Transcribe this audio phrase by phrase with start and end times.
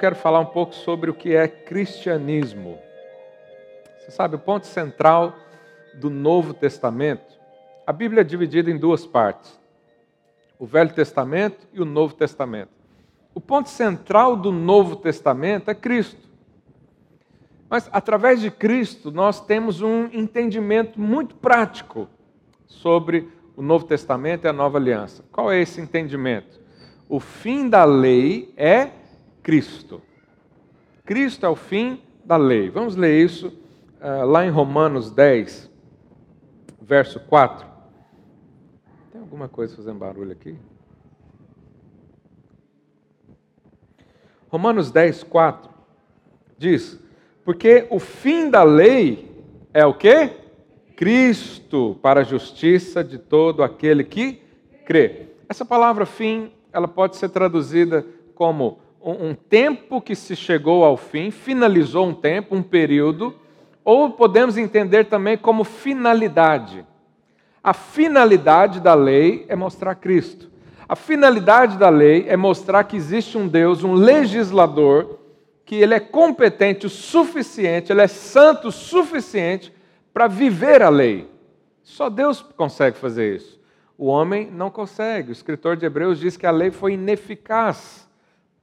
[0.00, 2.78] Quero falar um pouco sobre o que é cristianismo.
[3.98, 5.36] Você sabe, o ponto central
[5.92, 7.38] do Novo Testamento,
[7.86, 9.60] a Bíblia é dividida em duas partes:
[10.58, 12.70] o Velho Testamento e o Novo Testamento.
[13.34, 16.26] O ponto central do Novo Testamento é Cristo.
[17.68, 22.08] Mas através de Cristo nós temos um entendimento muito prático
[22.66, 25.22] sobre o Novo Testamento e a Nova Aliança.
[25.30, 26.58] Qual é esse entendimento?
[27.06, 28.92] O fim da lei é
[29.42, 30.02] Cristo.
[31.04, 32.70] Cristo é o fim da lei.
[32.70, 33.48] Vamos ler isso
[34.00, 35.70] uh, lá em Romanos 10,
[36.80, 37.66] verso 4.
[39.12, 40.56] Tem alguma coisa fazendo barulho aqui?
[44.48, 45.70] Romanos 10, 4
[46.58, 47.00] diz:
[47.44, 49.30] Porque o fim da lei
[49.72, 50.30] é o que?
[50.96, 54.42] Cristo para a justiça de todo aquele que
[54.84, 55.28] crê.
[55.48, 61.30] Essa palavra fim, ela pode ser traduzida como um tempo que se chegou ao fim,
[61.30, 63.34] finalizou um tempo, um período,
[63.82, 66.84] ou podemos entender também como finalidade.
[67.62, 70.50] A finalidade da lei é mostrar Cristo.
[70.88, 75.18] A finalidade da lei é mostrar que existe um Deus, um legislador,
[75.64, 79.72] que ele é competente o suficiente, ele é santo o suficiente
[80.12, 81.30] para viver a lei.
[81.82, 83.60] Só Deus consegue fazer isso.
[83.96, 85.30] O homem não consegue.
[85.30, 88.09] O escritor de Hebreus diz que a lei foi ineficaz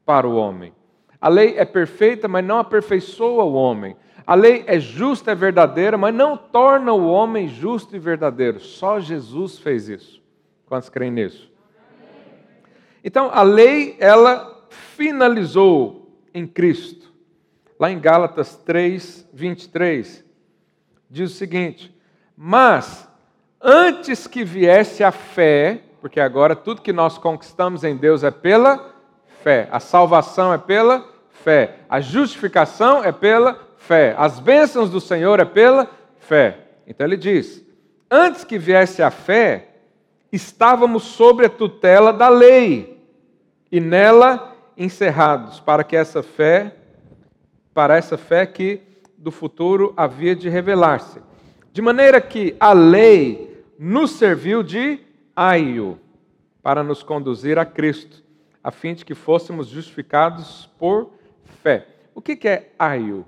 [0.07, 0.73] para o homem.
[1.19, 3.97] A lei é perfeita, mas não aperfeiçoa o homem.
[4.25, 8.61] A lei é justa, é verdadeira, mas não torna o homem justo e verdadeiro.
[8.61, 10.23] Só Jesus fez isso.
[10.65, 11.51] Quantos creem nisso?
[13.03, 17.11] Então, a lei, ela finalizou em Cristo.
[17.77, 20.25] Lá em Gálatas 3, 23,
[21.09, 21.93] diz o seguinte:
[22.35, 23.09] Mas,
[23.61, 28.96] antes que viesse a fé, porque agora tudo que nós conquistamos em Deus é pela
[29.47, 29.69] fé.
[29.71, 31.77] A salvação é pela fé.
[31.87, 34.13] A justificação é pela fé.
[34.17, 36.57] As bênçãos do Senhor é pela fé.
[36.85, 37.63] Então ele diz:
[38.11, 39.69] antes que viesse a fé,
[40.33, 43.01] estávamos sobre a tutela da lei
[43.71, 46.75] e nela encerrados, para que essa fé,
[47.73, 48.81] para essa fé que
[49.17, 51.21] do futuro havia de revelar-se.
[51.71, 54.99] De maneira que a lei nos serviu de
[55.33, 55.97] aio
[56.61, 58.26] para nos conduzir a Cristo
[58.67, 61.09] a fim de que fôssemos justificados por
[61.63, 61.87] fé.
[62.13, 63.25] O que é aio?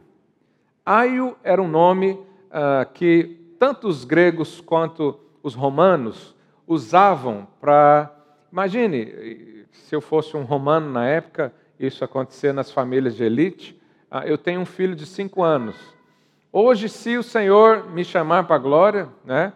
[0.86, 6.36] Aio era um nome uh, que tanto os gregos quanto os romanos
[6.68, 8.14] usavam para.
[8.52, 13.82] Imagine, se eu fosse um romano na época, isso acontecia nas famílias de elite.
[14.12, 15.78] Uh, eu tenho um filho de cinco anos.
[16.52, 19.54] Hoje, se o Senhor me chamar para a glória, né,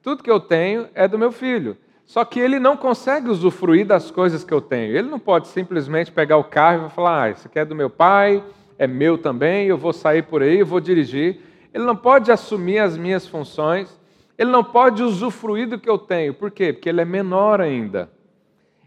[0.00, 1.76] tudo que eu tenho é do meu filho.
[2.06, 4.96] Só que ele não consegue usufruir das coisas que eu tenho.
[4.96, 7.90] Ele não pode simplesmente pegar o carro e falar: ah, isso aqui é do meu
[7.90, 8.42] pai,
[8.78, 11.40] é meu também, eu vou sair por aí, eu vou dirigir.
[11.74, 14.00] Ele não pode assumir as minhas funções,
[14.38, 16.32] ele não pode usufruir do que eu tenho.
[16.32, 16.72] Por quê?
[16.72, 18.10] Porque ele é menor ainda.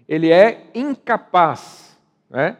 [0.08, 2.00] Ele é incapaz.
[2.30, 2.58] Né?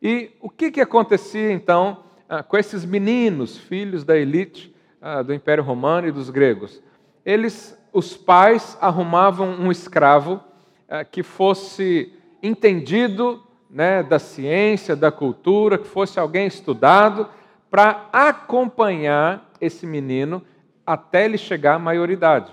[0.00, 5.32] E o que, que acontecia então ah, com esses meninos, filhos da elite ah, do
[5.32, 6.82] Império Romano e dos gregos?
[7.24, 10.40] Eles os pais arrumavam um escravo
[10.88, 17.28] eh, que fosse entendido né, da ciência, da cultura, que fosse alguém estudado,
[17.70, 20.42] para acompanhar esse menino
[20.84, 22.52] até ele chegar à maioridade,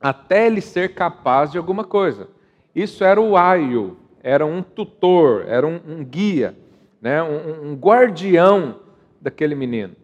[0.00, 2.28] até ele ser capaz de alguma coisa.
[2.74, 6.56] Isso era o aio, era um tutor, era um, um guia,
[7.00, 8.76] né, um, um guardião
[9.20, 9.94] daquele menino.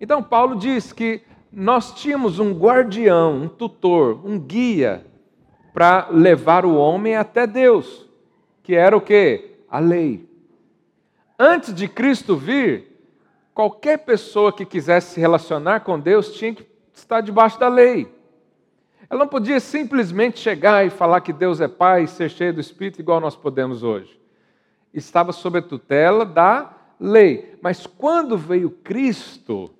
[0.00, 1.22] Então, Paulo diz que
[1.58, 5.06] nós tínhamos um guardião, um tutor, um guia
[5.72, 8.06] para levar o homem até Deus,
[8.62, 9.56] que era o que?
[9.66, 10.28] A lei.
[11.38, 13.00] Antes de Cristo vir,
[13.54, 18.06] qualquer pessoa que quisesse se relacionar com Deus tinha que estar debaixo da lei.
[19.08, 22.60] Ela não podia simplesmente chegar e falar que Deus é Pai e ser cheio do
[22.60, 24.20] Espírito, igual nós podemos hoje.
[24.92, 26.70] Estava sob a tutela da
[27.00, 27.56] lei.
[27.62, 29.70] Mas quando veio Cristo,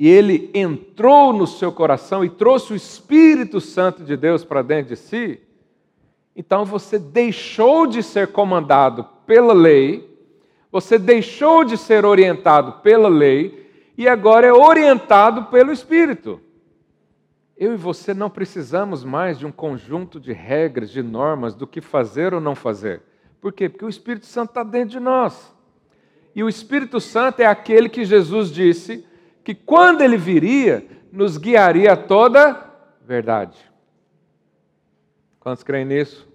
[0.00, 4.94] e ele entrou no seu coração e trouxe o Espírito Santo de Deus para dentro
[4.94, 5.38] de si,
[6.34, 10.18] então você deixou de ser comandado pela lei,
[10.72, 16.40] você deixou de ser orientado pela lei e agora é orientado pelo Espírito.
[17.54, 21.82] Eu e você não precisamos mais de um conjunto de regras, de normas do que
[21.82, 23.02] fazer ou não fazer.
[23.38, 23.68] Por quê?
[23.68, 25.54] Porque o Espírito Santo está dentro de nós.
[26.34, 29.04] E o Espírito Santo é aquele que Jesus disse
[29.50, 32.70] que quando ele viria, nos guiaria a toda
[33.04, 33.58] verdade.
[35.40, 36.28] Quantos creem nisso?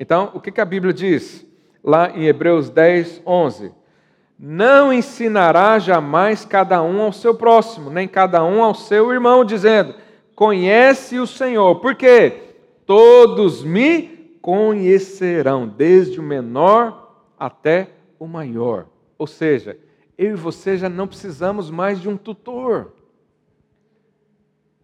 [0.00, 1.46] Então, o que a Bíblia diz
[1.82, 3.72] lá em Hebreus 10, 11?
[4.38, 9.94] não ensinará jamais cada um ao seu próximo, nem cada um ao seu irmão, dizendo:
[10.34, 11.76] Conhece o Senhor.
[11.76, 12.54] Por quê?
[12.84, 18.86] Todos me conhecerão, desde o menor até o maior.
[19.16, 19.78] Ou seja,
[20.16, 22.92] eu e você já não precisamos mais de um tutor.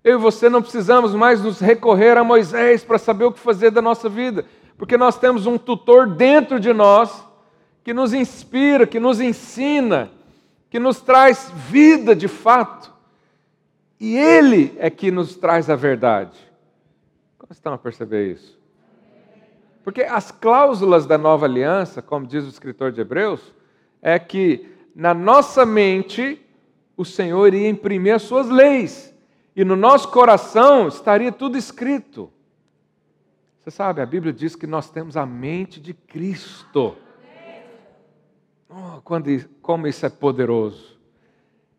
[0.02, 3.70] Eu e você não precisamos mais nos recorrer a Moisés para saber o que fazer
[3.70, 4.44] da nossa vida,
[4.78, 7.24] porque nós temos um tutor dentro de nós
[7.84, 10.10] que nos inspira, que nos ensina,
[10.70, 12.92] que nos traz vida de fato.
[13.98, 16.38] E Ele é que nos traz a verdade.
[17.38, 18.58] Como estão a perceber isso?
[19.84, 23.40] Porque as cláusulas da nova aliança, como diz o escritor de Hebreus,
[24.00, 26.40] é que na nossa mente
[26.96, 29.14] o Senhor ia imprimir as suas leis,
[29.56, 32.30] e no nosso coração estaria tudo escrito.
[33.62, 36.96] Você sabe, a Bíblia diz que nós temos a mente de Cristo.
[38.68, 39.28] Oh, quando,
[39.60, 40.98] como isso é poderoso.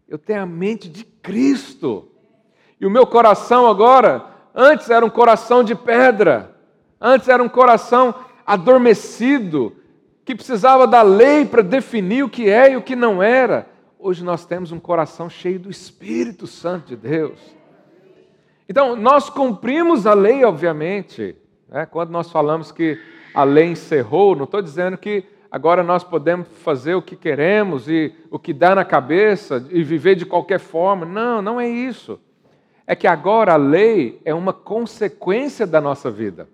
[0.08, 2.10] Eu tenho a mente de Cristo.
[2.80, 6.56] E o meu coração agora, antes era um coração de pedra,
[7.00, 8.13] antes era um coração
[8.46, 9.75] adormecido,
[10.24, 13.68] que precisava da lei para definir o que é e o que não era.
[13.98, 17.40] Hoje nós temos um coração cheio do Espírito Santo de Deus.
[18.68, 21.36] Então, nós cumprimos a lei, obviamente.
[21.68, 21.86] Né?
[21.86, 23.00] Quando nós falamos que
[23.34, 28.14] a lei encerrou, não estou dizendo que agora nós podemos fazer o que queremos e
[28.30, 31.06] o que dá na cabeça e viver de qualquer forma.
[31.06, 32.20] Não, não é isso.
[32.88, 36.48] É que agora a lei é uma consequência da nossa vida.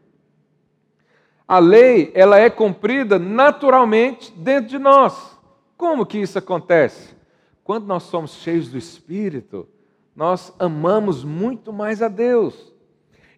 [1.48, 5.40] A lei, ela é cumprida naturalmente dentro de nós.
[5.78, 7.16] Como que isso acontece?
[7.64, 9.68] Quando nós somos cheios do Espírito,
[10.16, 12.74] nós amamos muito mais a Deus.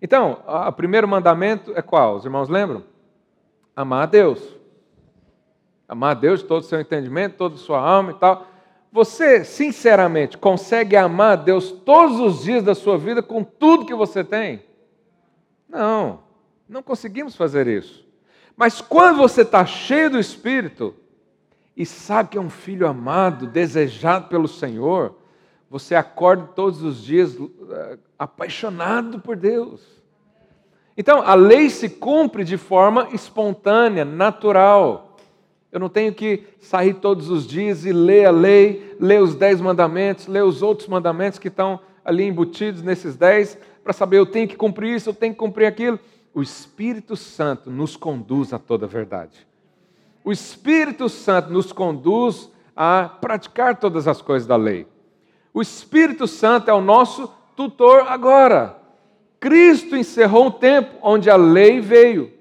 [0.01, 2.15] Então, o primeiro mandamento é qual?
[2.15, 2.83] Os irmãos lembram?
[3.75, 4.55] Amar a Deus.
[5.87, 8.47] Amar a Deus de todo o seu entendimento, toda a sua alma e tal.
[8.91, 13.93] Você, sinceramente, consegue amar a Deus todos os dias da sua vida com tudo que
[13.93, 14.63] você tem?
[15.67, 16.21] Não,
[16.69, 18.07] não conseguimos fazer isso.
[18.55, 20.93] Mas quando você está cheio do Espírito
[21.75, 25.15] e sabe que é um filho amado, desejado pelo Senhor,
[25.69, 27.49] você acorda todos os dias uh,
[28.17, 29.81] apaixonado por Deus.
[30.95, 35.17] Então, a lei se cumpre de forma espontânea, natural.
[35.71, 39.61] Eu não tenho que sair todos os dias e ler a lei, ler os dez
[39.61, 44.47] mandamentos, ler os outros mandamentos que estão ali embutidos nesses dez, para saber eu tenho
[44.47, 45.99] que cumprir isso, eu tenho que cumprir aquilo.
[46.33, 49.47] O Espírito Santo nos conduz a toda a verdade.
[50.23, 54.87] O Espírito Santo nos conduz a praticar todas as coisas da lei.
[55.53, 58.77] O Espírito Santo é o nosso tutor agora.
[59.39, 62.31] Cristo encerrou um tempo onde a lei veio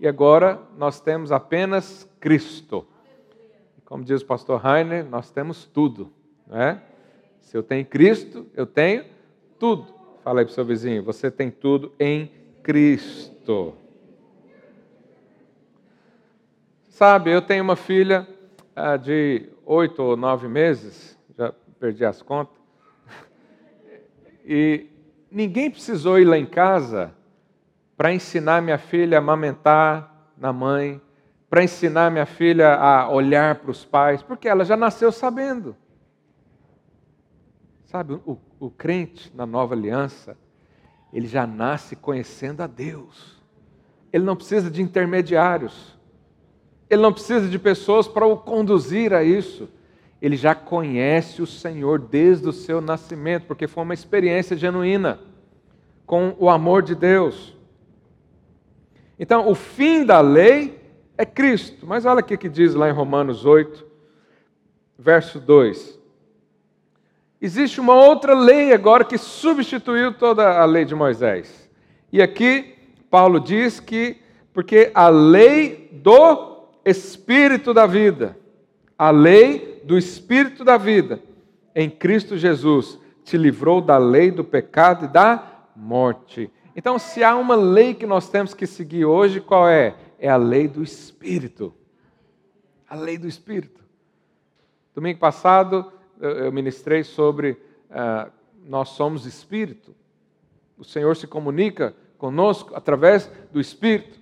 [0.00, 2.86] e agora nós temos apenas Cristo.
[3.84, 6.12] Como diz o pastor Heiner, nós temos tudo.
[6.46, 6.82] Não é?
[7.40, 9.04] Se eu tenho Cristo, eu tenho
[9.58, 9.86] tudo.
[10.22, 12.30] Fala aí para o seu vizinho, você tem tudo em
[12.68, 13.74] Cristo.
[16.90, 18.28] Sabe, eu tenho uma filha
[18.76, 22.60] ah, de oito ou nove meses, já perdi as contas,
[24.44, 24.86] e
[25.30, 27.14] ninguém precisou ir lá em casa
[27.96, 31.00] para ensinar minha filha a amamentar na mãe,
[31.48, 35.74] para ensinar minha filha a olhar para os pais, porque ela já nasceu sabendo.
[37.86, 40.36] Sabe, o, o crente na nova aliança,
[41.12, 43.38] ele já nasce conhecendo a Deus.
[44.12, 45.96] Ele não precisa de intermediários.
[46.88, 49.68] Ele não precisa de pessoas para o conduzir a isso.
[50.20, 55.20] Ele já conhece o Senhor desde o seu nascimento, porque foi uma experiência genuína
[56.04, 57.54] com o amor de Deus.
[59.18, 60.80] Então, o fim da lei
[61.16, 61.86] é Cristo.
[61.86, 63.84] Mas olha o que diz lá em Romanos 8,
[64.98, 65.98] verso 2.
[67.40, 71.70] Existe uma outra lei agora que substituiu toda a lei de Moisés.
[72.12, 72.74] E aqui
[73.10, 74.16] Paulo diz que
[74.52, 78.36] porque a lei do espírito da vida,
[78.98, 81.22] a lei do espírito da vida
[81.74, 86.50] em Cristo Jesus te livrou da lei do pecado e da morte.
[86.74, 89.94] Então, se há uma lei que nós temos que seguir hoje, qual é?
[90.18, 91.72] é a lei do Espírito.
[92.88, 93.80] A lei do Espírito.
[94.94, 97.52] Domingo passado eu ministrei sobre
[97.90, 98.30] uh,
[98.64, 99.94] nós somos Espírito.
[100.76, 104.18] O Senhor se comunica conosco através do Espírito.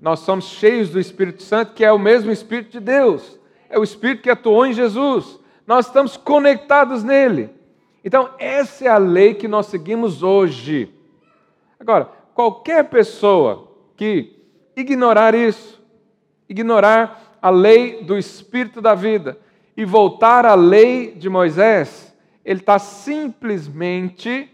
[0.00, 3.38] Nós somos cheios do Espírito Santo, que é o mesmo Espírito de Deus.
[3.68, 5.38] É o Espírito que atuou em Jesus.
[5.66, 7.50] Nós estamos conectados nele.
[8.04, 10.94] Então, essa é a lei que nós seguimos hoje.
[11.78, 14.36] Agora, qualquer pessoa que
[14.76, 15.82] ignorar isso,
[16.48, 19.38] ignorar a lei do espírito da vida,
[19.78, 22.12] e voltar à lei de Moisés,
[22.44, 24.50] ele está simplesmente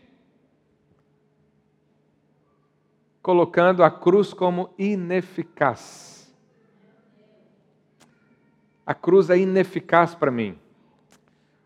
[3.22, 6.30] colocando a cruz como ineficaz.
[8.84, 10.58] A cruz é ineficaz para mim.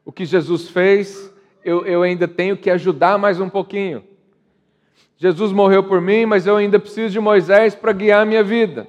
[0.05, 1.35] O que Jesus fez,
[1.65, 4.05] eu, eu ainda tenho que ajudar mais um pouquinho.
[5.17, 8.87] Jesus morreu por mim, mas eu ainda preciso de Moisés para guiar a minha vida.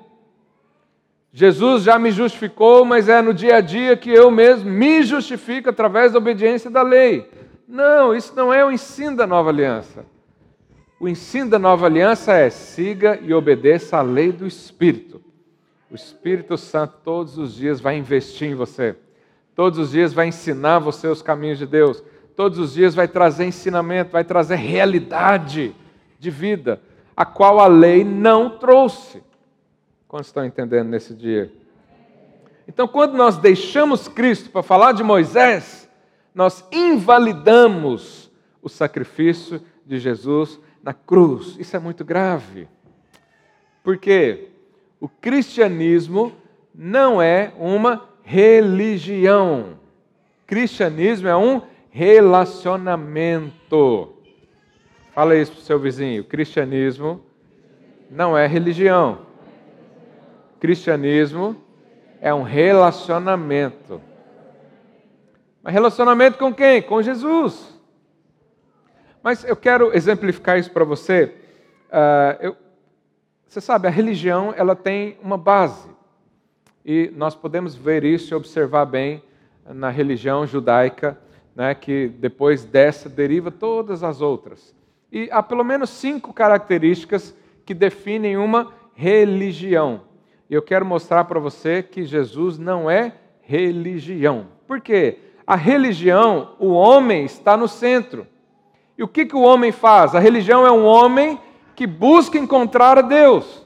[1.31, 5.69] Jesus já me justificou, mas é no dia a dia que eu mesmo me justifico
[5.69, 7.29] através da obediência da lei.
[7.67, 10.03] Não, isso não é o ensino da nova aliança.
[10.99, 15.21] O ensino da nova aliança é siga e obedeça à lei do Espírito.
[15.89, 18.95] O Espírito Santo todos os dias vai investir em você.
[19.55, 22.03] Todos os dias vai ensinar você os caminhos de Deus.
[22.35, 25.75] Todos os dias vai trazer ensinamento, vai trazer realidade
[26.17, 26.81] de vida,
[27.15, 29.21] a qual a lei não trouxe.
[30.09, 31.53] Quantos estão entendendo nesse dia?
[32.67, 35.87] Então, quando nós deixamos Cristo para falar de Moisés,
[36.33, 41.55] nós invalidamos o sacrifício de Jesus na cruz.
[41.59, 42.67] Isso é muito grave.
[43.83, 44.47] Porque
[44.99, 46.33] o cristianismo
[46.73, 49.77] não é uma religião.
[50.47, 51.61] Cristianismo é um
[51.91, 54.15] relacionamento.
[55.13, 56.23] Fala isso para o seu vizinho.
[56.23, 57.23] Cristianismo
[58.09, 59.28] não é religião.
[60.59, 61.55] Cristianismo
[62.21, 64.01] é um relacionamento.
[65.63, 66.81] Mas relacionamento com quem?
[66.81, 67.77] Com Jesus.
[69.21, 71.33] Mas eu quero exemplificar isso para você.
[71.89, 72.57] Uh, eu,
[73.47, 75.89] você sabe, a religião ela tem uma base.
[76.85, 79.23] E nós podemos ver isso e observar bem
[79.65, 81.17] na religião judaica,
[81.55, 84.73] né, que depois dessa deriva todas as outras.
[85.11, 87.35] E há pelo menos cinco características
[87.65, 90.08] que definem uma religião.
[90.49, 94.47] Eu quero mostrar para você que Jesus não é religião.
[94.67, 95.19] Por quê?
[95.45, 98.25] A religião, o homem está no centro.
[98.97, 100.15] E o que, que o homem faz?
[100.15, 101.39] A religião é um homem
[101.75, 103.65] que busca encontrar a Deus.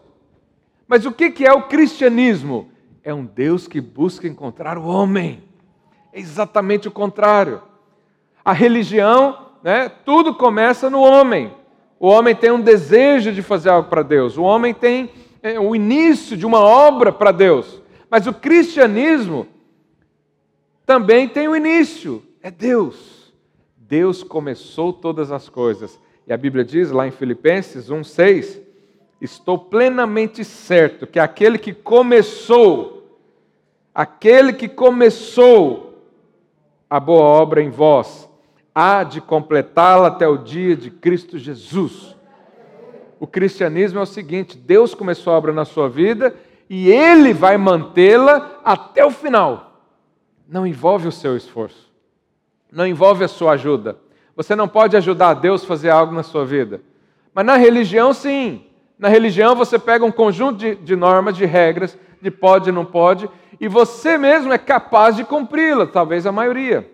[0.87, 2.69] Mas o que, que é o cristianismo?
[3.01, 5.43] É um Deus que busca encontrar o homem.
[6.11, 7.61] É exatamente o contrário.
[8.43, 11.51] A religião, né, tudo começa no homem.
[11.99, 14.37] O homem tem um desejo de fazer algo para Deus.
[14.37, 15.09] O homem tem
[15.43, 17.81] é, o início de uma obra para Deus.
[18.09, 19.45] Mas o cristianismo
[20.85, 22.23] também tem o início.
[22.41, 23.33] É Deus.
[23.75, 25.99] Deus começou todas as coisas.
[26.25, 28.61] E a Bíblia diz lá em Filipenses 1:6,
[29.19, 33.19] estou plenamente certo que aquele que começou,
[33.93, 36.01] aquele que começou
[36.89, 38.29] a boa obra em vós,
[38.73, 42.15] há de completá-la até o dia de Cristo Jesus.
[43.23, 46.35] O cristianismo é o seguinte: Deus começou a obra na sua vida
[46.69, 49.79] e Ele vai mantê-la até o final.
[50.45, 51.93] Não envolve o seu esforço
[52.73, 53.97] não envolve a sua ajuda.
[54.35, 56.81] Você não pode ajudar a Deus a fazer algo na sua vida.
[57.33, 58.65] Mas na religião, sim.
[58.97, 62.85] Na religião, você pega um conjunto de, de normas, de regras, de pode e não
[62.85, 66.89] pode, e você mesmo é capaz de cumpri-la, talvez a maioria.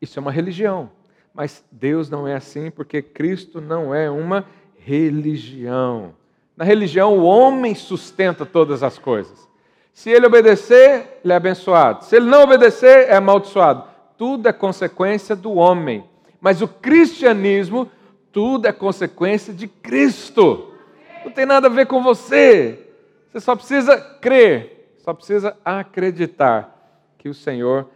[0.00, 0.90] Isso é uma religião.
[1.36, 4.44] Mas Deus não é assim, porque Cristo não é uma
[4.78, 6.14] religião.
[6.56, 9.46] Na religião, o homem sustenta todas as coisas.
[9.92, 12.04] Se ele obedecer, ele é abençoado.
[12.04, 16.04] Se ele não obedecer, é amaldiçoado tudo é consequência do homem.
[16.40, 17.90] Mas o cristianismo,
[18.32, 20.72] tudo é consequência de Cristo.
[21.24, 22.88] Não tem nada a ver com você.
[23.30, 26.72] Você só precisa crer, só precisa acreditar
[27.18, 27.88] que o Senhor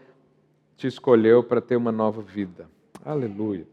[0.76, 2.68] te escolheu para ter uma nova vida.
[3.04, 3.66] Aleluia.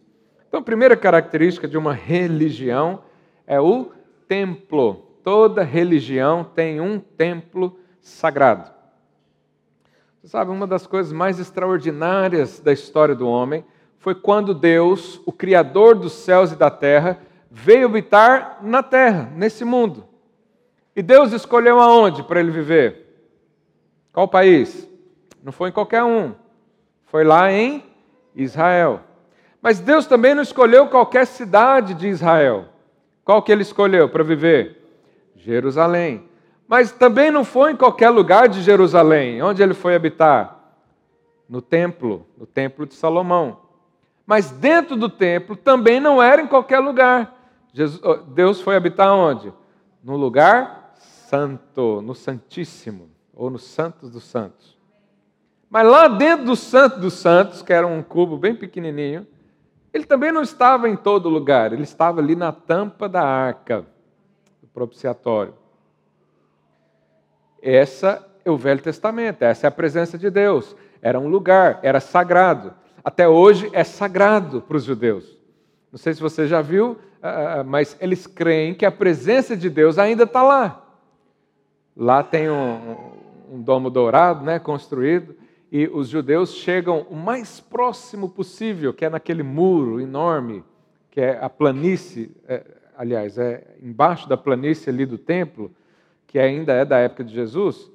[0.48, 3.04] Então, a primeira característica de uma religião
[3.46, 3.92] é o
[4.28, 5.06] templo.
[5.24, 8.72] Toda religião tem um templo sagrado.
[10.22, 13.64] Você sabe, uma das coisas mais extraordinárias da história do homem
[14.00, 17.20] foi quando Deus, o Criador dos céus e da terra,
[17.52, 20.06] veio habitar na terra, nesse mundo.
[20.96, 23.06] E Deus escolheu aonde para ele viver?
[24.14, 24.90] Qual país?
[25.44, 26.34] Não foi em qualquer um.
[27.06, 27.84] Foi lá em
[28.36, 29.02] Israel.
[29.62, 32.66] Mas Deus também não escolheu qualquer cidade de Israel.
[33.24, 34.78] Qual que ele escolheu para viver?
[35.36, 36.30] Jerusalém.
[36.68, 39.42] Mas também não foi em qualquer lugar de Jerusalém.
[39.42, 40.56] Onde ele foi habitar?
[41.50, 43.62] No templo, no templo de Salomão.
[44.26, 47.36] Mas dentro do templo também não era em qualquer lugar.
[48.28, 49.54] Deus foi habitar onde?
[50.04, 54.78] No lugar santo, no Santíssimo, ou no Santos dos Santos.
[55.70, 59.28] Mas lá dentro do Santo dos Santos, que era um cubo bem pequenininho,
[59.94, 63.86] ele também não estava em todo lugar, ele estava ali na tampa da arca,
[64.62, 65.54] do propiciatório.
[67.62, 70.76] Essa o Velho Testamento, essa é a presença de Deus.
[71.02, 72.74] Era um lugar, era sagrado.
[73.04, 75.38] Até hoje é sagrado para os judeus.
[75.92, 79.70] Não sei se você já viu, ah, ah, mas eles creem que a presença de
[79.70, 80.84] Deus ainda está lá.
[81.96, 82.96] Lá tem um,
[83.52, 85.36] um domo dourado, né, construído,
[85.72, 90.64] e os judeus chegam o mais próximo possível, que é naquele muro enorme,
[91.12, 95.72] que é a planície, é, aliás, é embaixo da planície ali do templo,
[96.26, 97.92] que ainda é da época de Jesus.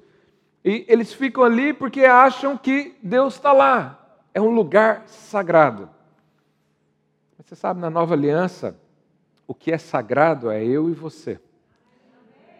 [0.63, 4.19] E eles ficam ali porque acham que Deus está lá.
[4.33, 5.89] É um lugar sagrado.
[7.39, 8.79] Você sabe, na nova aliança,
[9.47, 11.39] o que é sagrado é eu e você.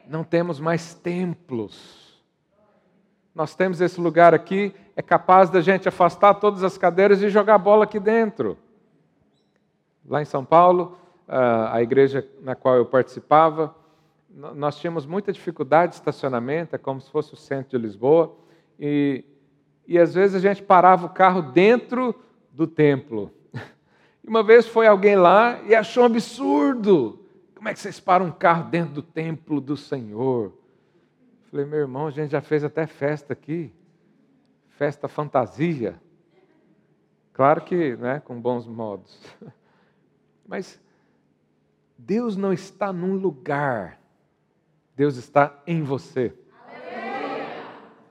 [0.08, 2.03] Não temos mais templos
[3.34, 7.57] nós temos esse lugar aqui, é capaz da gente afastar todas as cadeiras e jogar
[7.57, 8.57] bola aqui dentro.
[10.07, 10.97] Lá em São Paulo,
[11.27, 13.75] a igreja na qual eu participava,
[14.29, 18.35] nós tínhamos muita dificuldade de estacionamento, é como se fosse o centro de Lisboa,
[18.79, 19.23] e,
[19.88, 22.15] e às vezes a gente parava o carro dentro
[22.51, 23.31] do templo.
[24.23, 27.19] E uma vez foi alguém lá e achou um absurdo.
[27.55, 30.51] Como é que vocês param um carro dentro do templo do Senhor?
[31.50, 33.71] Falei, meu irmão, a gente já fez até festa aqui,
[34.77, 36.00] festa fantasia.
[37.34, 39.20] Claro que né, com bons modos.
[40.48, 40.80] Mas
[41.98, 44.00] Deus não está num lugar,
[44.96, 46.34] Deus está em você.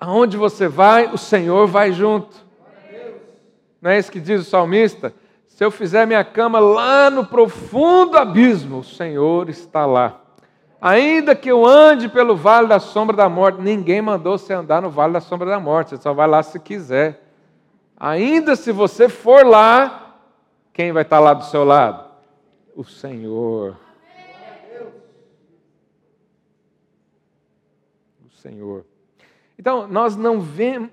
[0.00, 2.44] Aonde você vai, o Senhor vai junto.
[3.80, 5.14] Não é isso que diz o salmista?
[5.46, 10.21] Se eu fizer minha cama lá no profundo abismo, o Senhor está lá.
[10.84, 14.90] Ainda que eu ande pelo vale da sombra da morte, ninguém mandou você andar no
[14.90, 17.22] vale da sombra da morte, você só vai lá se quiser.
[17.96, 20.18] Ainda se você for lá,
[20.72, 22.10] quem vai estar lá do seu lado?
[22.74, 23.76] O Senhor.
[28.26, 28.84] O Senhor.
[29.56, 30.44] Então, nós não,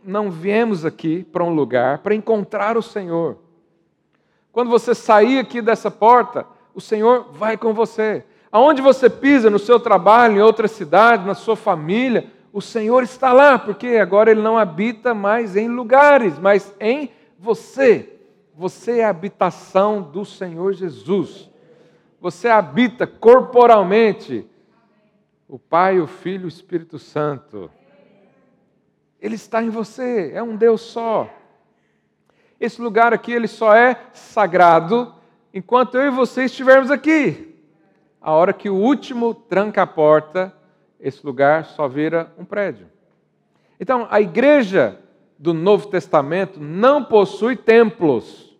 [0.03, 3.39] não viemos aqui para um lugar para encontrar o Senhor.
[4.51, 8.23] Quando você sair aqui dessa porta, o Senhor vai com você.
[8.51, 13.31] Aonde você pisa, no seu trabalho, em outra cidade, na sua família, o Senhor está
[13.31, 18.17] lá, porque agora Ele não habita mais em lugares, mas em você.
[18.55, 21.49] Você é a habitação do Senhor Jesus.
[22.19, 24.45] Você habita corporalmente
[25.47, 27.69] o Pai, o Filho e o Espírito Santo.
[29.21, 31.29] Ele está em você, é um Deus só.
[32.59, 35.13] Esse lugar aqui ele só é sagrado
[35.53, 37.48] enquanto eu e você estivermos aqui
[38.21, 40.53] a hora que o último tranca a porta,
[40.99, 42.87] esse lugar só vira um prédio.
[43.79, 44.99] Então, a igreja
[45.37, 48.57] do Novo Testamento não possui templos,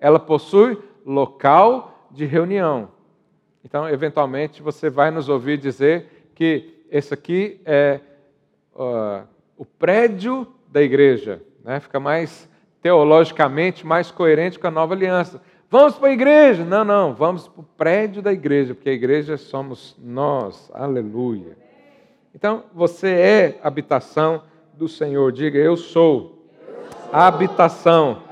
[0.00, 2.88] ela possui local de reunião.
[3.62, 8.00] Então, eventualmente, você vai nos ouvir dizer que esse aqui é
[8.74, 11.80] uh, o prédio da igreja, né?
[11.80, 12.48] fica mais
[12.84, 15.40] teologicamente mais coerente com a nova aliança.
[15.70, 16.64] Vamos para a igreja.
[16.64, 20.70] Não, não, vamos para o prédio da igreja, porque a igreja somos nós.
[20.72, 21.56] Aleluia.
[22.34, 24.42] Então, você é habitação
[24.74, 25.32] do Senhor.
[25.32, 26.48] Diga, eu sou
[27.12, 28.22] a habitação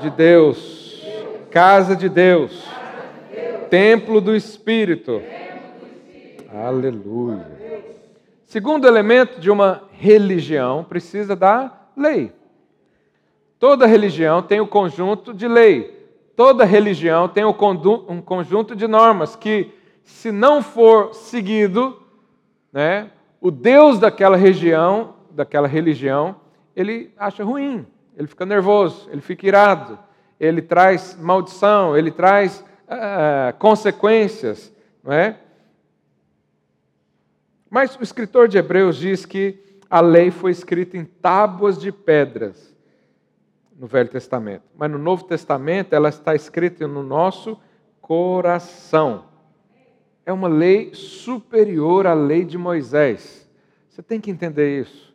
[0.00, 1.04] de Deus,
[1.50, 2.66] casa de Deus,
[3.70, 5.22] templo do Espírito.
[6.52, 7.46] Aleluia.
[8.44, 12.32] Segundo elemento de uma religião precisa da lei.
[13.58, 16.05] Toda religião tem o conjunto de lei
[16.36, 19.72] toda religião tem um conjunto de normas que,
[20.04, 22.00] se não for seguido,
[22.70, 26.36] né, o Deus daquela região, daquela religião,
[26.76, 29.98] ele acha ruim, ele fica nervoso, ele fica irado,
[30.38, 34.70] ele traz maldição, ele traz uh, consequências,
[35.02, 35.38] não é?
[37.70, 42.75] Mas o escritor de Hebreus diz que a lei foi escrita em tábuas de pedras
[43.78, 47.58] no Velho Testamento, mas no Novo Testamento ela está escrita no nosso
[48.00, 49.26] coração.
[50.24, 53.48] É uma lei superior à lei de Moisés.
[53.88, 55.14] Você tem que entender isso.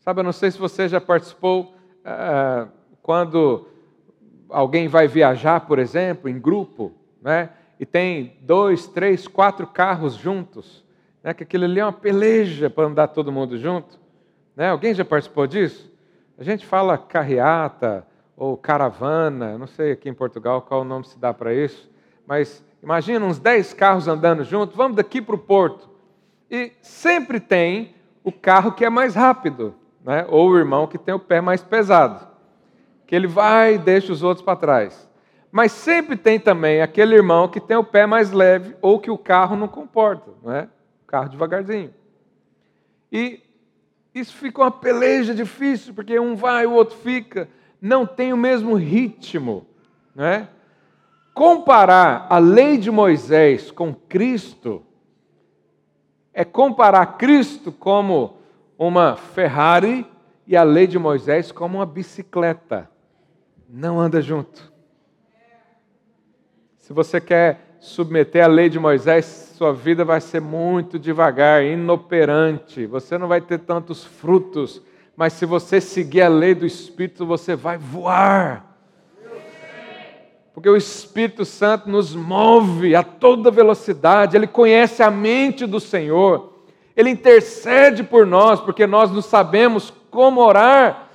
[0.00, 2.68] Sabe, eu não sei se você já participou ah,
[3.02, 3.66] quando
[4.48, 7.50] alguém vai viajar, por exemplo, em grupo, né?
[7.78, 10.84] E tem dois, três, quatro carros juntos,
[11.22, 11.34] né?
[11.34, 13.98] Que aquilo ali é uma peleja para andar todo mundo junto,
[14.54, 14.70] né?
[14.70, 15.95] Alguém já participou disso?
[16.38, 21.32] A gente fala carreata ou caravana, não sei aqui em Portugal qual nome se dá
[21.32, 21.90] para isso,
[22.26, 25.88] mas imagina uns 10 carros andando juntos, vamos daqui para o porto.
[26.50, 30.26] E sempre tem o carro que é mais rápido, né?
[30.28, 32.26] ou o irmão que tem o pé mais pesado,
[33.06, 35.08] que ele vai e deixa os outros para trás.
[35.50, 39.16] Mas sempre tem também aquele irmão que tem o pé mais leve ou que o
[39.16, 40.68] carro não comporta, não é?
[41.02, 41.94] O carro devagarzinho.
[43.10, 43.45] E
[44.16, 48.74] isso fica uma peleja difícil, porque um vai, o outro fica, não tem o mesmo
[48.74, 49.66] ritmo,
[50.14, 50.48] né?
[51.34, 54.82] Comparar a lei de Moisés com Cristo
[56.32, 58.38] é comparar Cristo como
[58.78, 60.06] uma Ferrari
[60.46, 62.90] e a lei de Moisés como uma bicicleta.
[63.68, 64.72] Não anda junto.
[66.78, 72.84] Se você quer submeter a lei de Moisés, sua vida vai ser muito devagar, inoperante.
[72.84, 74.82] Você não vai ter tantos frutos,
[75.16, 78.76] mas se você seguir a lei do Espírito, você vai voar.
[80.52, 86.54] Porque o Espírito Santo nos move a toda velocidade, ele conhece a mente do Senhor,
[86.96, 91.05] ele intercede por nós, porque nós não sabemos como orar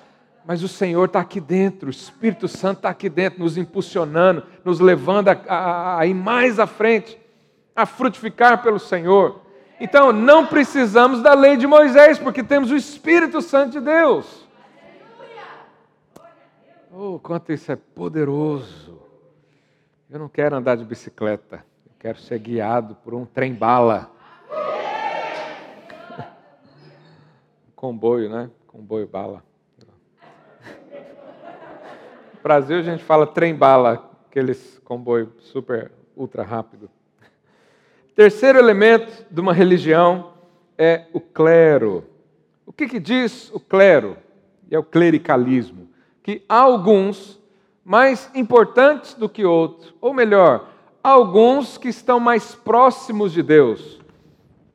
[0.46, 4.80] mas o Senhor está aqui dentro, o Espírito Santo está aqui dentro, nos impulsionando, nos
[4.80, 7.20] levando a, a, a ir mais à frente,
[7.76, 9.42] a frutificar pelo Senhor.
[9.80, 14.48] Então, não precisamos da lei de Moisés, porque temos o Espírito Santo de Deus.
[16.92, 19.00] Oh, quanto isso é poderoso.
[20.10, 24.12] Eu não quero andar de bicicleta, eu quero ser guiado por um trem-bala.
[27.76, 28.52] Comboio, né?
[28.68, 29.51] Comboio-bala.
[32.42, 36.90] Brasil a gente fala trem-bala, aqueles comboios super, ultra rápido.
[38.16, 40.34] Terceiro elemento de uma religião
[40.78, 42.04] é o clero.
[42.66, 44.18] O que, que diz o clero?
[44.70, 45.90] É o clericalismo.
[46.24, 47.40] Que alguns
[47.84, 50.70] mais importantes do que outros, ou melhor,
[51.04, 54.00] alguns que estão mais próximos de Deus.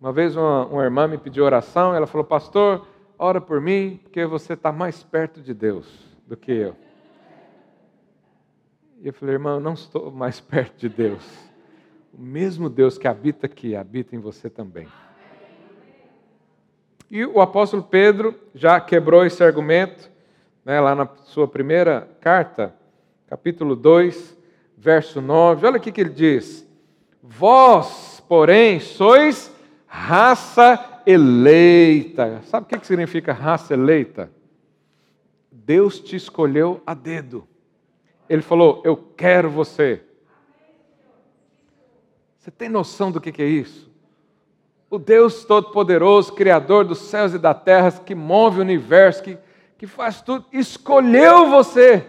[0.00, 2.86] Uma vez uma, uma irmã me pediu oração, ela falou, pastor,
[3.18, 5.86] ora por mim, porque você está mais perto de Deus
[6.26, 6.76] do que eu.
[9.00, 11.22] E eu falei, irmão, eu não estou mais perto de Deus.
[12.12, 14.88] O mesmo Deus que habita aqui, habita em você também.
[17.10, 20.10] E o apóstolo Pedro já quebrou esse argumento,
[20.64, 22.74] né, lá na sua primeira carta,
[23.28, 24.36] capítulo 2,
[24.76, 25.66] verso 9.
[25.66, 26.66] Olha o que ele diz:
[27.22, 29.54] Vós, porém, sois
[29.86, 32.42] raça eleita.
[32.42, 34.30] Sabe o que significa raça eleita?
[35.50, 37.46] Deus te escolheu a dedo.
[38.28, 40.02] Ele falou: Eu quero você.
[42.36, 43.90] Você tem noção do que é isso?
[44.88, 49.36] O Deus Todo-Poderoso, Criador dos céus e da terra, que move o universo, que,
[49.76, 52.06] que faz tudo, escolheu você.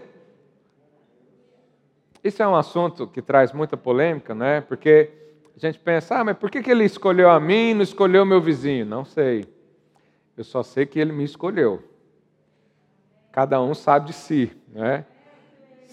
[2.24, 4.62] Isso é um assunto que traz muita polêmica, né?
[4.62, 5.10] Porque
[5.56, 8.24] a gente pensa, ah, mas por que, que ele escolheu a mim e não escolheu
[8.24, 8.86] meu vizinho?
[8.86, 9.46] Não sei.
[10.38, 11.82] Eu só sei que ele me escolheu.
[13.32, 15.04] Cada um sabe de si, né?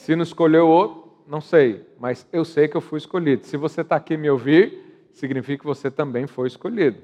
[0.04, 3.46] Se não escolheu outro, não sei, mas eu sei que eu fui escolhido.
[3.46, 6.98] Se você está aqui me ouvir, significa que você também foi escolhido.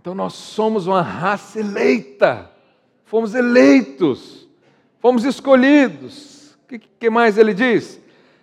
[0.00, 2.50] Então nós somos uma raça eleita,
[3.04, 4.48] fomos eleitos,
[5.00, 6.54] fomos escolhidos.
[6.64, 8.00] O que, que mais ele diz?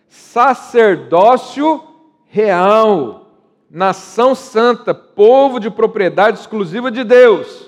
[0.07, 1.83] Sacerdócio
[2.27, 3.31] real,
[3.67, 7.67] nação santa, povo de propriedade exclusiva de Deus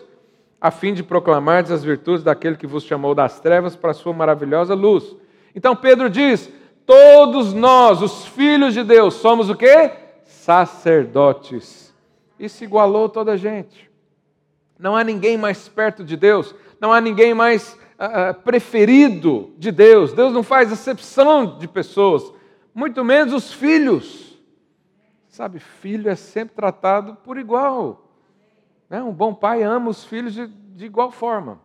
[0.62, 4.13] a fim de proclamar as virtudes daquele que vos chamou das trevas para a sua
[4.13, 5.15] maravilhosa luz.
[5.56, 6.54] Então Pedro diz:
[6.86, 9.91] todos nós, os filhos de Deus, somos o quê?
[10.24, 11.91] Sacerdotes.
[12.39, 13.89] Isso igualou toda a gente.
[14.78, 20.13] Não há ninguém mais perto de Deus, não há ninguém mais uh, preferido de Deus.
[20.13, 22.32] Deus não faz acepção de pessoas,
[22.74, 24.39] muito menos os filhos.
[25.28, 28.11] Sabe, filho é sempre tratado por igual.
[28.91, 29.01] Né?
[29.01, 31.58] Um bom pai ama os filhos de, de igual forma.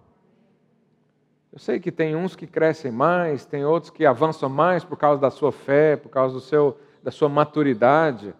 [1.53, 5.21] Eu sei que tem uns que crescem mais, tem outros que avançam mais por causa
[5.21, 8.33] da sua fé, por causa do seu, da sua maturidade,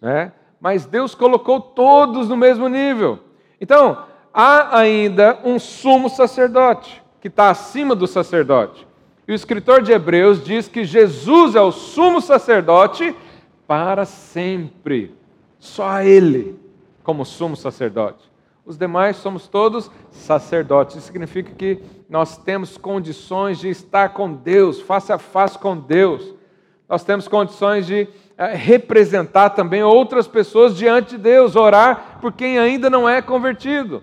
[0.00, 0.32] né?
[0.60, 3.20] mas Deus colocou todos no mesmo nível.
[3.60, 8.88] Então, há ainda um sumo sacerdote, que está acima do sacerdote.
[9.28, 13.14] E o escritor de Hebreus diz que Jesus é o sumo sacerdote
[13.68, 15.14] para sempre.
[15.60, 16.65] Só Ele
[17.06, 18.28] como sumo sacerdote.
[18.64, 20.96] Os demais somos todos sacerdotes.
[20.96, 26.34] Isso significa que nós temos condições de estar com Deus, face a face com Deus.
[26.88, 32.58] Nós temos condições de é, representar também outras pessoas diante de Deus, orar por quem
[32.58, 34.02] ainda não é convertido.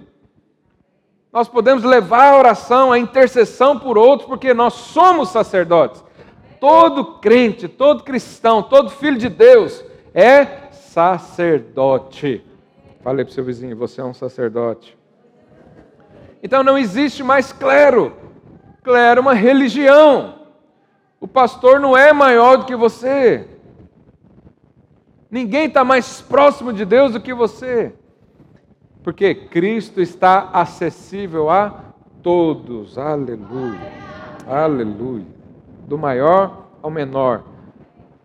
[1.29, 6.01] Nós podemos levar a oração, a intercessão por outros, porque nós somos sacerdotes.
[6.57, 12.52] Todo crente, todo cristão, todo filho de Deus é sacerdote.
[13.03, 14.97] Falei para o seu vizinho, você é um sacerdote.
[16.41, 18.13] Então não existe mais clero.
[18.81, 20.39] Clero é uma religião.
[21.19, 23.45] O pastor não é maior do que você.
[25.29, 27.93] Ninguém está mais próximo de Deus do que você.
[29.03, 32.97] Porque Cristo está acessível a todos.
[32.97, 33.91] Aleluia.
[34.47, 35.27] Aleluia.
[35.87, 37.43] Do maior ao menor.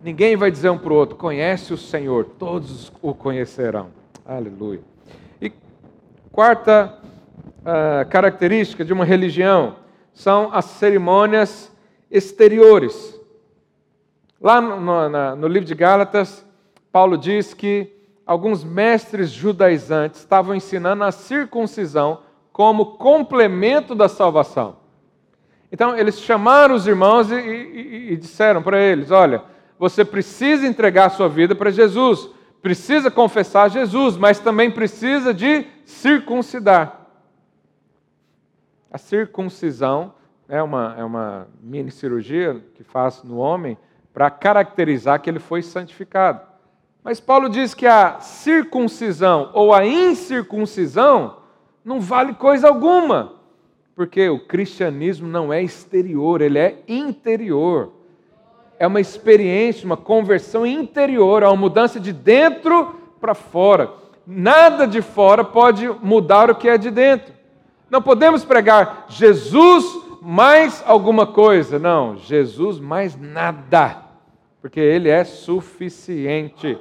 [0.02, 3.97] Ninguém vai dizer um para o outro, conhece o Senhor, todos o conhecerão.
[4.28, 4.82] Aleluia.
[5.40, 5.50] E
[6.30, 6.98] quarta
[7.60, 9.76] uh, característica de uma religião
[10.12, 11.74] são as cerimônias
[12.10, 13.18] exteriores.
[14.38, 16.44] Lá no, no, livro de Gálatas,
[16.92, 17.90] Paulo diz que
[18.26, 22.20] alguns mestres judaizantes estavam ensinando a circuncisão
[22.52, 24.76] como complemento da salvação.
[25.72, 29.42] Então, eles chamaram os irmãos e, e, e disseram para eles: Olha,
[29.78, 32.28] você precisa entregar a sua vida para Jesus,
[32.62, 37.06] precisa confessar Jesus, mas também precisa de circuncidar.
[38.90, 40.14] A circuncisão
[40.48, 43.76] é uma, é uma mini cirurgia que faz no homem
[44.12, 46.40] para caracterizar que ele foi santificado.
[47.04, 51.38] Mas Paulo diz que a circuncisão ou a incircuncisão
[51.84, 53.34] não vale coisa alguma,
[53.94, 57.92] porque o cristianismo não é exterior, ele é interior
[58.78, 63.90] é uma experiência, uma conversão interior, uma mudança de dentro para fora.
[64.26, 67.32] Nada de fora pode mudar o que é de dentro.
[67.90, 69.84] Não podemos pregar Jesus
[70.20, 71.78] mais alguma coisa.
[71.78, 73.96] Não, Jesus mais nada.
[74.60, 76.78] Porque Ele é suficiente.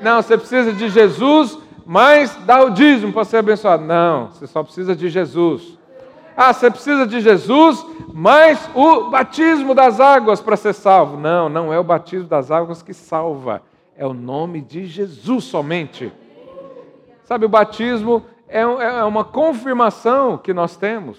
[0.00, 1.58] Não, você precisa de Jesus
[1.90, 3.84] mais dá o dízimo para ser abençoado.
[3.84, 5.76] Não, você só precisa de Jesus.
[6.36, 11.16] Ah, você precisa de Jesus, mais o batismo das águas para ser salvo.
[11.16, 13.62] Não, não é o batismo das águas que salva,
[13.96, 16.12] é o nome de Jesus somente.
[17.24, 21.18] Sabe, o batismo é, é uma confirmação que nós temos.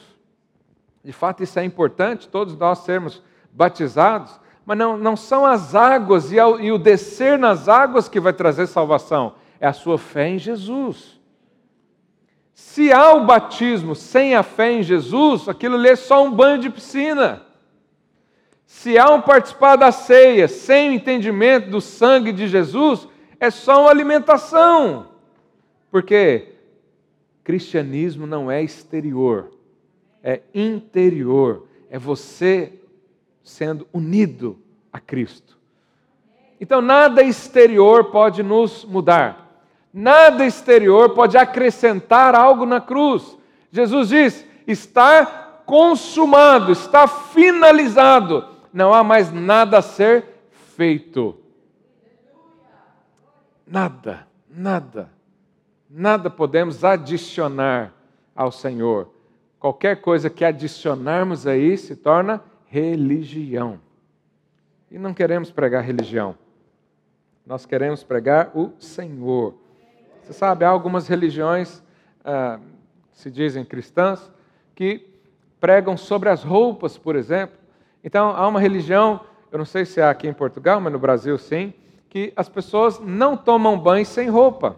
[1.03, 6.31] De fato, isso é importante, todos nós sermos batizados, mas não, não são as águas
[6.31, 10.37] e, e o descer nas águas que vai trazer salvação, é a sua fé em
[10.37, 11.20] Jesus.
[12.63, 16.57] Se há o batismo sem a fé em Jesus, aquilo ali é só um banho
[16.57, 17.41] de piscina.
[18.65, 23.07] Se há um participar da ceia sem o entendimento do sangue de Jesus,
[23.39, 25.07] é só uma alimentação.
[25.89, 26.53] Porque
[27.43, 29.51] cristianismo não é exterior,
[30.23, 31.67] é interior.
[31.89, 32.71] É você
[33.43, 34.57] sendo unido
[34.93, 35.57] a Cristo.
[36.59, 39.40] Então, nada exterior pode nos mudar.
[39.93, 43.37] Nada exterior pode acrescentar algo na cruz.
[43.71, 45.25] Jesus diz: está
[45.65, 50.25] consumado, está finalizado, não há mais nada a ser
[50.75, 51.37] feito.
[53.65, 55.09] Nada, nada,
[55.89, 57.93] nada podemos adicionar
[58.35, 59.09] ao Senhor.
[59.59, 63.79] Qualquer coisa que adicionarmos aí se torna religião.
[64.89, 66.35] E não queremos pregar religião.
[67.45, 69.60] Nós queremos pregar o Senhor.
[70.31, 71.83] Você sabe, há algumas religiões,
[72.23, 72.57] ah,
[73.11, 74.31] se dizem cristãs,
[74.73, 75.05] que
[75.59, 77.57] pregam sobre as roupas, por exemplo.
[78.01, 79.19] Então, há uma religião,
[79.51, 81.73] eu não sei se há aqui em Portugal, mas no Brasil sim,
[82.09, 84.77] que as pessoas não tomam banho sem roupa.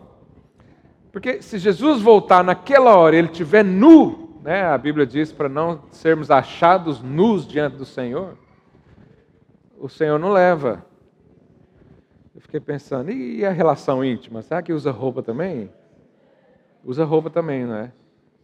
[1.11, 5.47] Porque se Jesus voltar naquela hora e ele estiver nu, né, a Bíblia diz para
[5.47, 8.35] não sermos achados nus diante do Senhor,
[9.79, 10.83] o Senhor não leva.
[12.35, 14.41] Eu fiquei pensando, e a relação íntima?
[14.41, 15.69] Será que usa roupa também?
[16.83, 17.91] Usa roupa também, não é?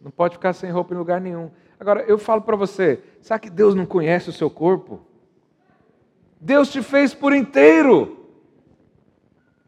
[0.02, 1.50] Não pode ficar sem roupa em lugar nenhum.
[1.80, 5.02] Agora, eu falo para você, será que Deus não conhece o seu corpo?
[6.40, 8.28] Deus te fez por inteiro.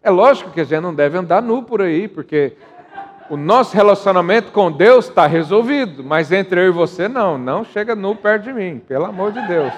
[0.04, 2.56] É lógico que a gente não deve andar nu por aí, porque
[3.30, 7.96] o nosso relacionamento com Deus está resolvido, mas entre eu e você, não, não chega
[7.96, 9.74] nu perto de mim, pelo amor de Deus.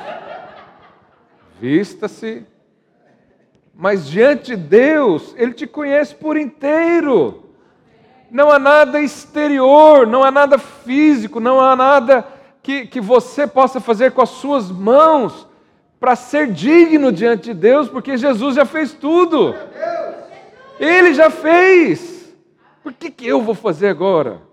[1.60, 2.46] Vista-se
[3.84, 7.44] mas diante de Deus, Ele te conhece por inteiro.
[8.32, 12.26] Não há nada exterior, não há nada físico, não há nada
[12.62, 15.46] que, que você possa fazer com as suas mãos
[16.00, 19.54] para ser digno diante de Deus, porque Jesus já fez tudo.
[20.80, 22.34] Ele já fez.
[22.82, 24.44] Por que, que eu vou fazer agora?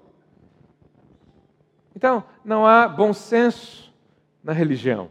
[1.95, 3.95] Então, não há bom senso
[4.43, 5.09] na religião.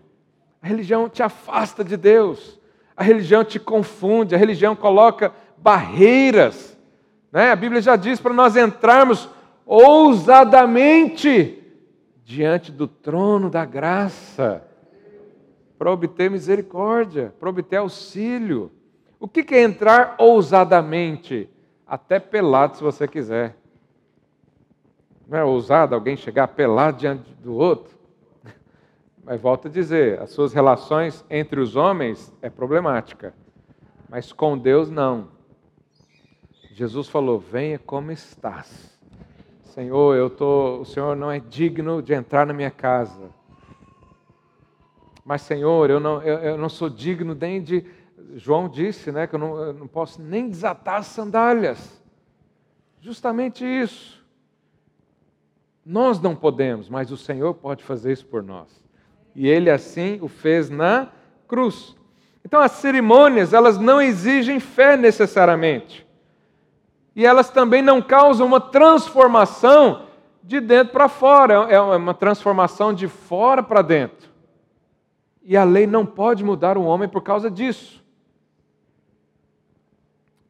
[0.61, 2.58] A religião te afasta de Deus.
[2.99, 6.77] A religião te confunde, a religião coloca barreiras.
[7.31, 7.49] Né?
[7.49, 9.29] A Bíblia já diz para nós entrarmos
[9.65, 11.63] ousadamente
[12.25, 14.67] diante do trono da graça,
[15.77, 18.69] para obter misericórdia, para obter auxílio.
[19.17, 21.49] O que é entrar ousadamente?
[21.87, 23.55] Até pelado, se você quiser.
[25.25, 27.98] Não é ousado alguém chegar pelado diante do outro?
[29.29, 33.31] Mas volto a dizer, as suas relações entre os homens é problemática,
[34.09, 35.27] mas com Deus não.
[36.71, 38.99] Jesus falou: "Venha como estás".
[39.65, 43.29] Senhor, eu tô, o Senhor não é digno de entrar na minha casa.
[45.23, 47.85] Mas, Senhor, eu não, eu, eu não sou digno nem de.
[48.33, 52.01] João disse né, que eu não, eu não posso nem desatar as sandálias.
[52.99, 54.25] Justamente isso.
[55.85, 58.88] Nós não podemos, mas o Senhor pode fazer isso por nós.
[59.35, 61.07] E Ele assim o fez na
[61.47, 61.95] cruz.
[62.43, 66.07] Então as cerimônias, elas não exigem fé necessariamente.
[67.15, 70.07] E elas também não causam uma transformação
[70.43, 74.29] de dentro para fora, é uma transformação de fora para dentro.
[75.43, 78.03] E a lei não pode mudar o homem por causa disso.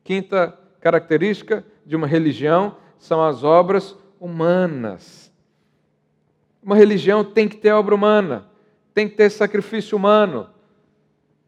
[0.03, 5.31] Quinta característica de uma religião são as obras humanas.
[6.61, 8.48] Uma religião tem que ter obra humana,
[8.93, 10.49] tem que ter sacrifício humano,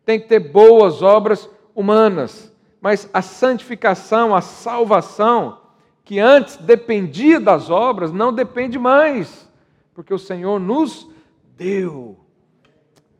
[0.05, 2.51] tem que ter boas obras humanas.
[2.79, 5.61] Mas a santificação, a salvação,
[6.03, 9.47] que antes dependia das obras, não depende mais,
[9.93, 11.09] porque o Senhor nos
[11.55, 12.17] deu.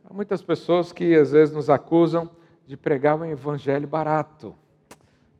[0.04, 2.30] Há muitas pessoas que às vezes nos acusam
[2.66, 4.54] de pregar um evangelho barato.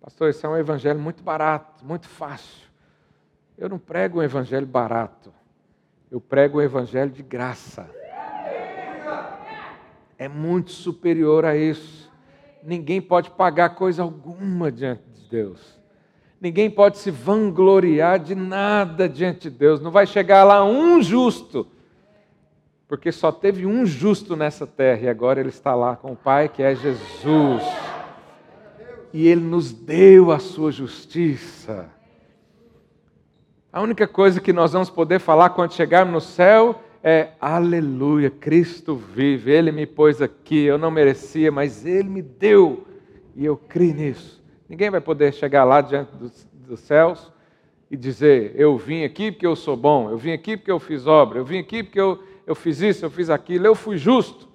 [0.01, 2.63] Pastor, esse é um evangelho muito barato, muito fácil.
[3.59, 5.33] Eu não prego um evangelho barato,
[6.11, 8.02] eu prego um evangelho de graça
[10.23, 12.09] é muito superior a isso.
[12.63, 15.81] Ninguém pode pagar coisa alguma diante de Deus.
[16.41, 19.81] Ninguém pode se vangloriar de nada diante de Deus.
[19.81, 21.67] Não vai chegar lá um justo,
[22.87, 26.49] porque só teve um justo nessa terra e agora ele está lá com o Pai,
[26.49, 27.63] que é Jesus.
[29.13, 31.91] E ele nos deu a sua justiça.
[33.73, 38.95] A única coisa que nós vamos poder falar quando chegarmos no céu é aleluia, Cristo
[38.95, 42.87] vive, Ele me pôs aqui, eu não merecia, mas Ele me deu,
[43.35, 44.43] e eu creio nisso.
[44.69, 47.33] Ninguém vai poder chegar lá diante dos, dos céus
[47.91, 51.07] e dizer: Eu vim aqui porque eu sou bom, eu vim aqui porque eu fiz
[51.07, 54.49] obra, eu vim aqui porque eu, eu fiz isso, eu fiz aquilo, eu fui justo,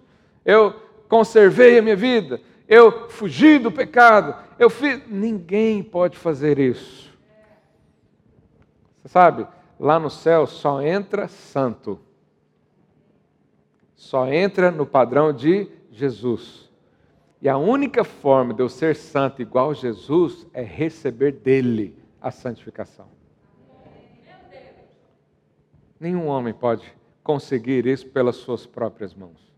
[0.45, 0.73] eu
[1.09, 5.01] conservei a minha vida, eu fugi do pecado, eu fiz.
[5.07, 7.11] Ninguém pode fazer isso.
[9.01, 9.45] Você sabe,
[9.77, 12.06] lá no céu só entra santo
[13.97, 16.71] só entra no padrão de Jesus.
[17.41, 22.29] E a única forma de eu ser santo igual a Jesus é receber dele a
[22.29, 23.07] santificação.
[25.99, 29.51] Nenhum homem pode conseguir isso pelas suas próprias mãos.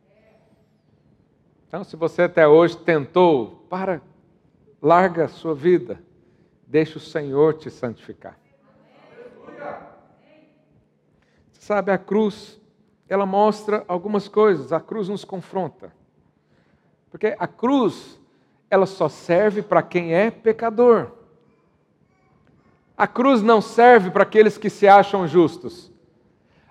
[1.68, 4.02] Então, se você até hoje tentou, para,
[4.82, 6.02] larga a sua vida,
[6.66, 8.40] deixa o Senhor te santificar.
[11.52, 12.60] Sabe, a cruz
[13.10, 14.72] ela mostra algumas coisas.
[14.72, 15.92] A cruz nos confronta.
[17.10, 18.20] Porque a cruz,
[18.70, 21.12] ela só serve para quem é pecador.
[22.96, 25.92] A cruz não serve para aqueles que se acham justos.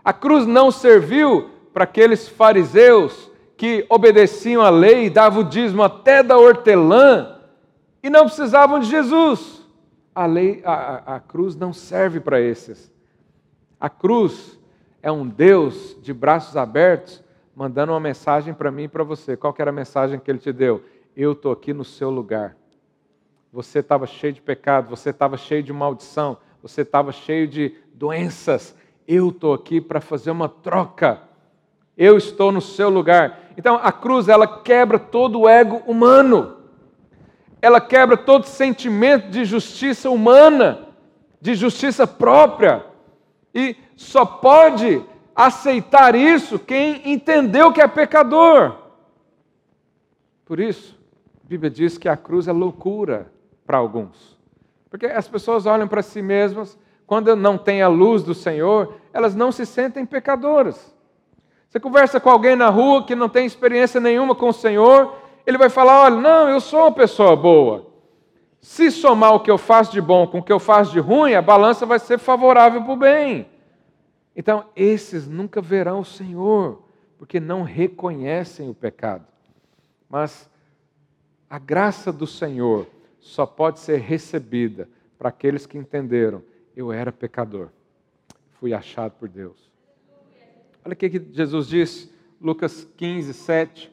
[0.05, 5.83] A cruz não serviu para aqueles fariseus que obedeciam à lei e davam o dízimo
[5.83, 7.41] até da hortelã
[8.03, 9.67] e não precisavam de Jesus.
[10.15, 12.93] A, lei, a, a cruz não serve para esses.
[13.81, 14.58] A cruz
[15.09, 17.25] é um Deus de braços abertos
[17.57, 19.37] mandando uma mensagem para mim e para você.
[19.37, 20.85] Qual era a mensagem que ele te deu?
[21.17, 22.55] Eu estou aqui no seu lugar.
[23.53, 28.77] Você estava cheio de pecado, você estava cheio de maldição, você estava cheio de doenças.
[29.09, 31.23] Eu estou aqui para fazer uma troca.
[31.97, 33.53] Eu estou no seu lugar.
[33.57, 36.59] Então a cruz ela quebra todo o ego humano.
[37.63, 40.87] Ela quebra todo sentimento de justiça humana,
[41.41, 42.85] de justiça própria.
[43.55, 45.03] E só pode
[45.35, 48.77] aceitar isso quem entendeu que é pecador.
[50.45, 50.99] Por isso,
[51.45, 53.31] a Bíblia diz que a cruz é loucura
[53.67, 54.37] para alguns.
[54.91, 59.35] Porque as pessoas olham para si mesmas, quando não têm a luz do Senhor, elas
[59.35, 60.95] não se sentem pecadoras.
[61.69, 65.15] Você conversa com alguém na rua que não tem experiência nenhuma com o Senhor,
[65.47, 67.88] ele vai falar: olha, não, eu sou uma pessoa boa.
[68.61, 71.35] Se somar o que eu faço de bom com o que eu faço de ruim,
[71.35, 73.49] a balança vai ser favorável para o bem.
[74.35, 76.83] Então, esses nunca verão o Senhor,
[77.19, 79.27] porque não reconhecem o pecado.
[80.09, 80.49] Mas
[81.49, 82.87] a graça do Senhor
[83.21, 84.89] só pode ser recebida
[85.19, 86.43] para aqueles que entenderam:
[86.77, 87.69] eu era pecador,
[88.61, 89.69] fui achado por Deus.
[90.85, 93.93] Olha o que Jesus disse, Lucas 15, 7.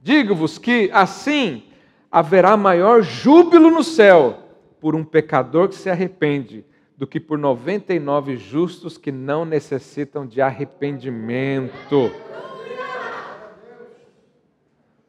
[0.00, 1.67] Digo-vos que assim
[2.10, 4.38] haverá maior júbilo no céu
[4.80, 6.64] por um pecador que se arrepende
[6.96, 12.10] do que por 99 justos que não necessitam de arrependimento.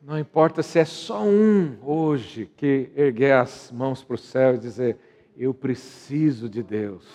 [0.02, 4.58] Não importa se é só um hoje que erguer as mãos para o céu e
[4.58, 4.98] dizer:
[5.38, 7.06] Eu preciso de Deus.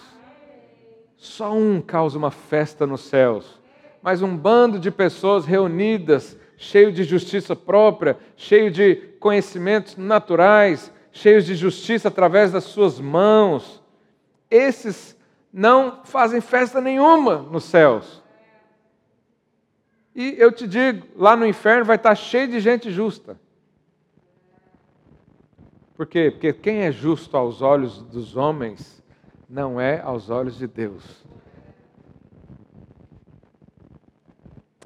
[1.16, 3.60] Só um causa uma festa nos céus,
[4.02, 11.44] mas um bando de pessoas reunidas, cheio de justiça própria, cheio de conhecimentos naturais, cheios
[11.44, 13.82] de justiça através das suas mãos.
[14.50, 15.16] Esses
[15.52, 18.22] não fazem festa nenhuma nos céus.
[20.14, 23.38] E eu te digo, lá no inferno vai estar cheio de gente justa.
[25.94, 26.30] Por quê?
[26.30, 29.02] Porque quem é justo aos olhos dos homens
[29.48, 31.24] não é aos olhos de Deus.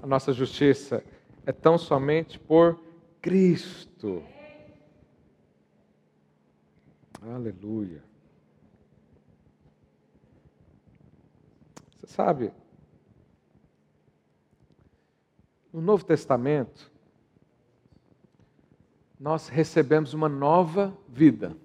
[0.02, 1.02] A nossa justiça
[1.49, 2.78] é tão somente por
[3.22, 4.22] Cristo.
[7.22, 8.05] Aleluia.
[11.96, 12.53] Você sabe,
[15.72, 16.92] no Novo Testamento,
[19.18, 21.57] nós recebemos uma nova vida.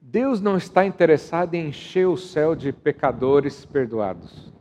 [0.00, 4.52] Deus não está interessado em encher o céu de pecadores perdoados.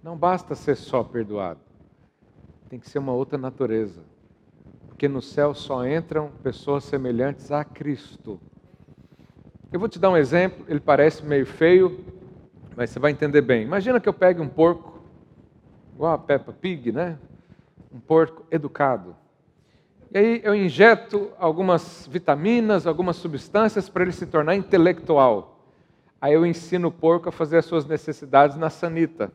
[0.00, 1.67] Não basta ser só perdoado,
[2.68, 4.02] tem que ser uma outra natureza.
[4.88, 8.40] Porque no céu só entram pessoas semelhantes a Cristo.
[9.72, 12.04] Eu vou te dar um exemplo, ele parece meio feio,
[12.76, 13.62] mas você vai entender bem.
[13.62, 15.00] Imagina que eu pegue um porco,
[15.94, 17.18] igual a Peppa Pig, né?
[17.92, 19.16] Um porco educado.
[20.10, 25.60] E aí eu injeto algumas vitaminas, algumas substâncias para ele se tornar intelectual.
[26.20, 29.30] Aí eu ensino o porco a fazer as suas necessidades na sanita.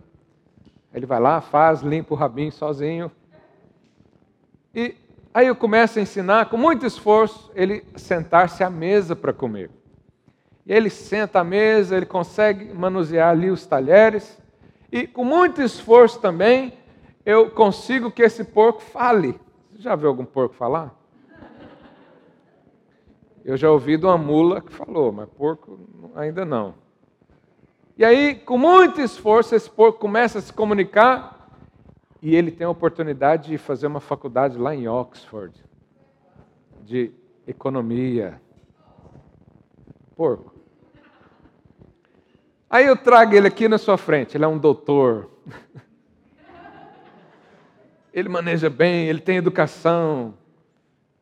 [0.94, 3.12] Ele vai lá, faz, limpa o rabinho sozinho.
[4.76, 4.96] E
[5.32, 9.70] aí eu começo a ensinar, com muito esforço, ele sentar-se à mesa para comer.
[10.66, 14.42] E ele senta à mesa, ele consegue manusear ali os talheres.
[14.92, 16.74] E com muito esforço também,
[17.26, 19.40] eu consigo que esse porco fale.
[19.72, 20.92] Você já viu algum porco falar?
[23.46, 25.80] Eu já ouvi de uma mula que falou, mas porco
[26.16, 26.76] ainda não.
[27.96, 31.43] E aí, com muito esforço, esse porco começa a se comunicar
[32.24, 35.54] e ele tem a oportunidade de fazer uma faculdade lá em Oxford
[36.82, 37.12] de
[37.46, 38.42] economia.
[40.16, 40.54] Porco.
[42.70, 45.30] Aí eu trago ele aqui na sua frente, ele é um doutor.
[48.14, 50.34] ele maneja bem, ele tem educação,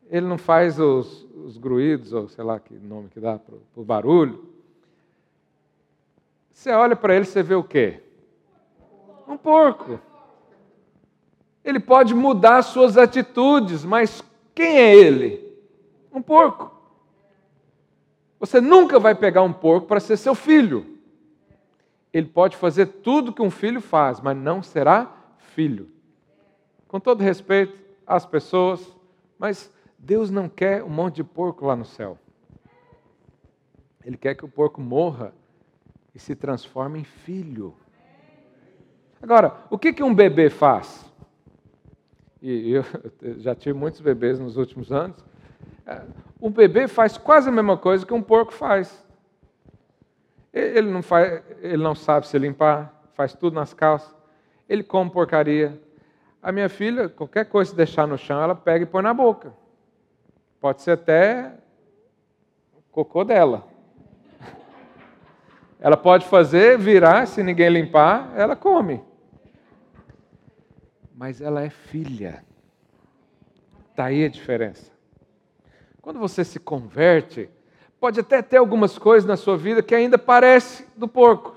[0.08, 3.84] ele não faz os, os gruídos, ou sei lá que nome que dá para o
[3.84, 4.54] barulho.
[6.52, 8.04] Você olha para ele, você vê o quê?
[9.28, 9.99] Um porco.
[11.64, 15.57] Ele pode mudar suas atitudes, mas quem é ele?
[16.12, 16.72] Um porco.
[18.39, 20.97] Você nunca vai pegar um porco para ser seu filho.
[22.12, 25.91] Ele pode fazer tudo que um filho faz, mas não será filho
[26.91, 27.74] com todo respeito
[28.05, 28.86] às pessoas,
[29.39, 32.20] mas Deus não quer um monte de porco lá no céu.
[34.03, 35.34] Ele quer que o porco morra
[36.14, 37.74] e se transforme em filho.
[39.22, 41.09] Agora, o que, que um bebê faz?
[42.42, 42.84] E eu
[43.38, 45.18] já tive muitos bebês nos últimos anos.
[46.42, 49.06] Um é, bebê faz quase a mesma coisa que um porco faz.
[50.52, 54.14] Ele não, faz, ele não sabe se limpar, faz tudo nas calças.
[54.68, 55.80] Ele come porcaria,
[56.42, 59.54] a minha filha, qualquer coisa que deixar no chão, ela pega e põe na boca.
[60.60, 61.54] Pode ser até
[62.92, 63.68] cocô dela.
[65.80, 69.02] Ela pode fazer, virar, se ninguém limpar, ela come.
[71.22, 72.44] Mas ela é filha.
[73.92, 74.92] Está aí a diferença.
[76.02, 77.48] Quando você se converte,
[78.00, 81.56] pode até ter algumas coisas na sua vida que ainda parece do porco.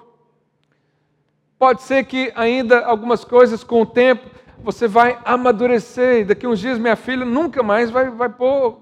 [1.58, 6.20] Pode ser que ainda algumas coisas com o tempo você vai amadurecer.
[6.20, 8.78] E daqui uns dias, minha filha nunca mais vai, vai pôr,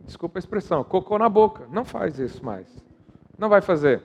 [0.00, 1.68] desculpa a expressão, cocô na boca.
[1.70, 2.66] Não faz isso mais.
[3.38, 4.02] Não vai fazer.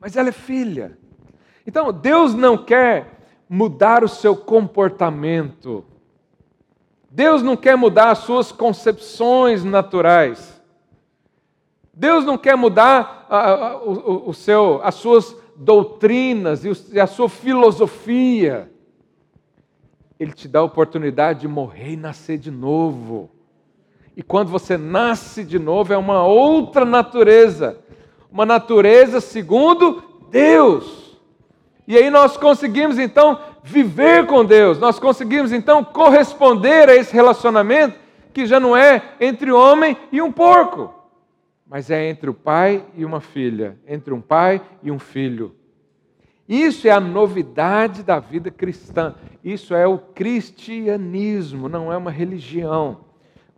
[0.00, 0.96] Mas ela é filha.
[1.66, 3.17] Então, Deus não quer
[3.48, 5.84] mudar o seu comportamento.
[7.10, 10.60] Deus não quer mudar as suas concepções naturais.
[11.94, 17.28] Deus não quer mudar a, a, o, o seu, as suas doutrinas e a sua
[17.28, 18.70] filosofia.
[20.20, 23.30] Ele te dá a oportunidade de morrer e nascer de novo.
[24.16, 27.78] E quando você nasce de novo, é uma outra natureza.
[28.30, 31.07] Uma natureza segundo Deus.
[31.88, 37.98] E aí nós conseguimos então viver com Deus, nós conseguimos então corresponder a esse relacionamento
[38.34, 40.92] que já não é entre homem e um porco,
[41.66, 45.56] mas é entre o pai e uma filha, entre um pai e um filho.
[46.46, 49.14] Isso é a novidade da vida cristã.
[49.42, 53.00] Isso é o cristianismo, não é uma religião.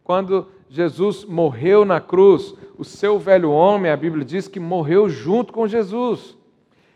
[0.05, 5.53] Quando Jesus morreu na cruz, o seu velho homem, a Bíblia diz que morreu junto
[5.53, 6.39] com Jesus.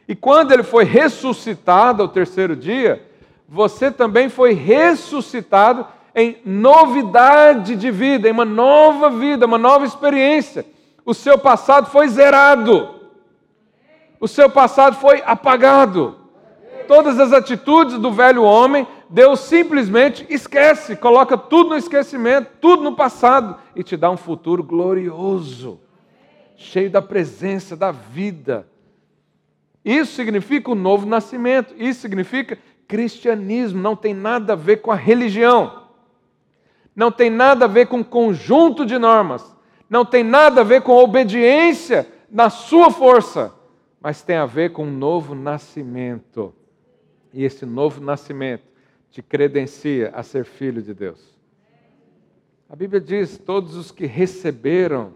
[0.06, 3.06] E quando ele foi ressuscitado ao terceiro dia,
[3.48, 10.64] você também foi ressuscitado em novidade de vida, em uma nova vida, uma nova experiência.
[11.04, 12.94] O seu passado foi zerado.
[14.20, 16.16] O seu passado foi apagado.
[16.86, 22.94] Todas as atitudes do velho homem, Deus simplesmente esquece, coloca tudo no esquecimento, tudo no
[22.94, 25.80] passado e te dá um futuro glorioso,
[26.56, 28.66] cheio da presença, da vida.
[29.84, 32.58] Isso significa o novo nascimento, isso significa
[32.88, 35.88] cristianismo, não tem nada a ver com a religião,
[36.96, 39.54] não tem nada a ver com conjunto de normas,
[39.90, 43.52] não tem nada a ver com obediência na sua força,
[44.00, 46.54] mas tem a ver com um novo nascimento.
[47.32, 48.64] E esse novo nascimento
[49.10, 51.34] te credencia a ser filho de Deus.
[52.68, 55.12] A Bíblia diz: todos os que receberam,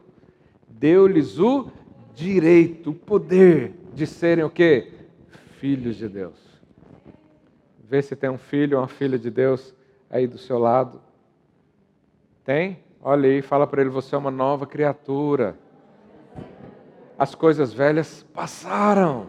[0.69, 1.71] deu-lhes o
[2.15, 4.93] direito, o poder de serem o quê?
[5.59, 6.39] Filhos de Deus.
[7.83, 9.75] Vê se tem um filho ou uma filha de Deus
[10.09, 11.01] aí do seu lado.
[12.45, 12.79] Tem?
[13.03, 15.57] Olha aí, fala para ele: você é uma nova criatura.
[17.19, 19.27] As coisas velhas passaram.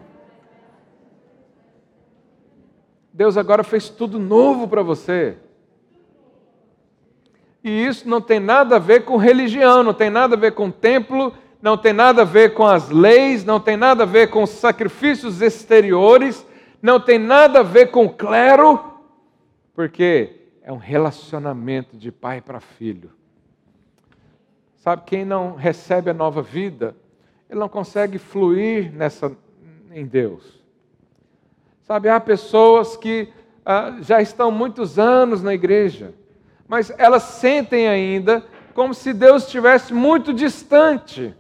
[3.11, 5.35] Deus agora fez tudo novo para você.
[7.63, 10.69] E isso não tem nada a ver com religião, não tem nada a ver com
[10.69, 14.45] templo, não tem nada a ver com as leis, não tem nada a ver com
[14.45, 16.45] sacrifícios exteriores,
[16.81, 18.79] não tem nada a ver com clero,
[19.73, 23.11] porque é um relacionamento de pai para filho.
[24.77, 26.95] Sabe, quem não recebe a nova vida,
[27.49, 29.31] ele não consegue fluir nessa,
[29.91, 30.63] em Deus.
[31.81, 33.27] Sabe, há pessoas que
[33.65, 36.13] ah, já estão muitos anos na igreja,
[36.67, 41.35] mas elas sentem ainda como se Deus estivesse muito distante.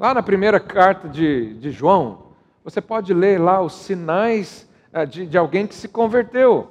[0.00, 2.28] Lá na primeira carta de, de João,
[2.64, 6.70] você pode ler lá os sinais ah, de, de alguém que se converteu.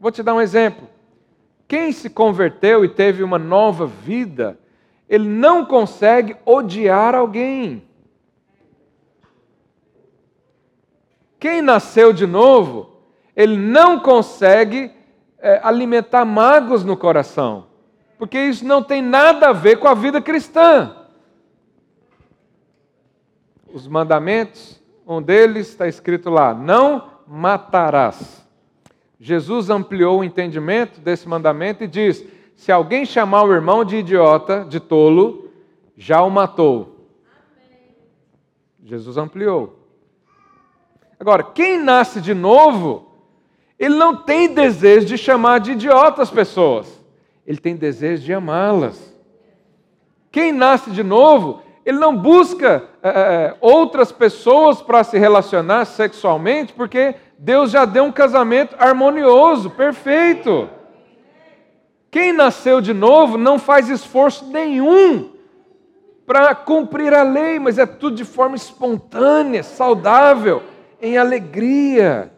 [0.00, 0.88] Vou te dar um exemplo.
[1.68, 4.58] Quem se converteu e teve uma nova vida,
[5.08, 7.84] ele não consegue odiar alguém.
[11.38, 12.96] Quem nasceu de novo,
[13.36, 14.90] ele não consegue
[15.38, 17.68] é, alimentar magos no coração,
[18.18, 21.03] porque isso não tem nada a ver com a vida cristã
[23.74, 28.46] os mandamentos, um deles está escrito lá: não matarás.
[29.18, 34.64] Jesus ampliou o entendimento desse mandamento e diz: se alguém chamar o irmão de idiota,
[34.64, 35.50] de tolo,
[35.96, 37.08] já o matou.
[38.84, 39.80] Jesus ampliou.
[41.18, 43.08] Agora, quem nasce de novo,
[43.78, 47.02] ele não tem desejo de chamar de idiota as pessoas,
[47.46, 49.12] ele tem desejo de amá-las.
[50.30, 56.72] Quem nasce de novo, ele não busca é, é, outras pessoas para se relacionar sexualmente,
[56.72, 60.68] porque Deus já deu um casamento harmonioso, perfeito.
[62.10, 65.32] Quem nasceu de novo não faz esforço nenhum
[66.26, 70.62] para cumprir a lei, mas é tudo de forma espontânea, saudável,
[71.02, 72.32] em alegria.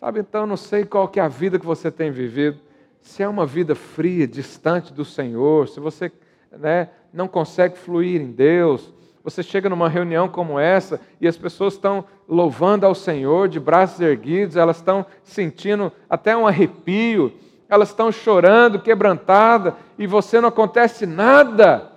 [0.00, 2.58] Sabe, então, não sei qual que é a vida que você tem vivido,
[3.02, 6.10] se é uma vida fria, distante do Senhor, se você
[6.50, 8.92] né, não consegue fluir em Deus.
[9.22, 14.00] Você chega numa reunião como essa e as pessoas estão louvando ao Senhor de braços
[14.00, 17.32] erguidos, elas estão sentindo até um arrepio,
[17.68, 21.92] elas estão chorando, quebrantada, e você não acontece nada.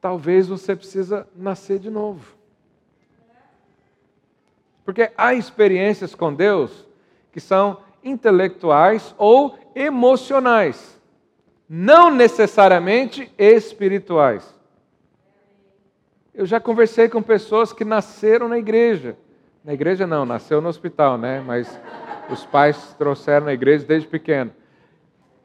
[0.00, 2.34] Talvez você precisa nascer de novo.
[4.84, 6.86] Porque há experiências com Deus
[7.30, 10.99] que são intelectuais ou emocionais
[11.72, 14.52] não necessariamente espirituais.
[16.34, 19.16] Eu já conversei com pessoas que nasceram na igreja.
[19.64, 21.40] Na igreja não, nasceu no hospital, né?
[21.46, 21.80] Mas
[22.28, 24.50] os pais trouxeram na igreja desde pequeno.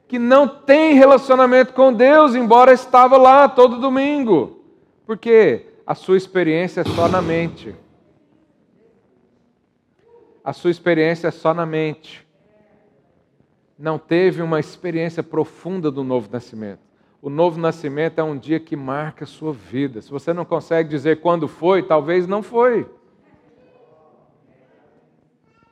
[0.08, 4.64] Que não tem relacionamento com Deus, embora estava lá todo domingo.
[5.06, 7.76] Porque a sua experiência é só na mente.
[10.44, 12.25] A sua experiência é só na mente
[13.78, 16.80] não teve uma experiência profunda do novo nascimento.
[17.22, 20.02] O novo nascimento é um dia que marca a sua vida.
[20.02, 22.88] Se você não consegue dizer quando foi, talvez não foi.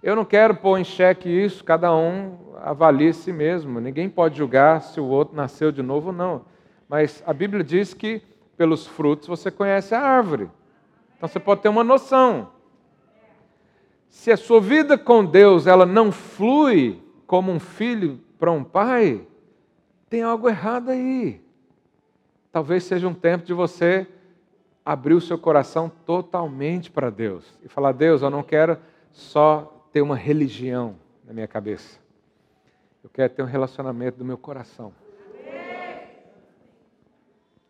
[0.02, 3.80] Eu não quero pôr em xeque isso, cada um avalie si mesmo.
[3.80, 6.46] Ninguém pode julgar se o outro nasceu de novo ou não.
[6.90, 8.22] Mas a Bíblia diz que
[8.58, 10.50] pelos frutos você conhece a árvore.
[11.18, 12.50] Então você pode ter uma noção.
[14.10, 17.03] Se a sua vida com Deus ela não flui
[17.34, 19.26] como um filho para um pai,
[20.08, 21.42] tem algo errado aí.
[22.52, 24.06] Talvez seja um tempo de você
[24.86, 28.78] abrir o seu coração totalmente para Deus e falar: Deus, eu não quero
[29.12, 31.98] só ter uma religião na minha cabeça.
[33.04, 34.94] Eu quero ter um relacionamento do meu coração.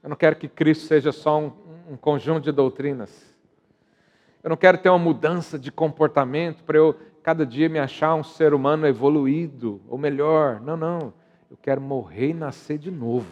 [0.03, 1.53] Eu não quero que Cristo seja só um,
[1.91, 3.33] um conjunto de doutrinas.
[4.43, 8.23] Eu não quero ter uma mudança de comportamento para eu cada dia me achar um
[8.23, 10.59] ser humano evoluído ou melhor.
[10.59, 11.13] Não, não.
[11.49, 13.31] Eu quero morrer e nascer de novo.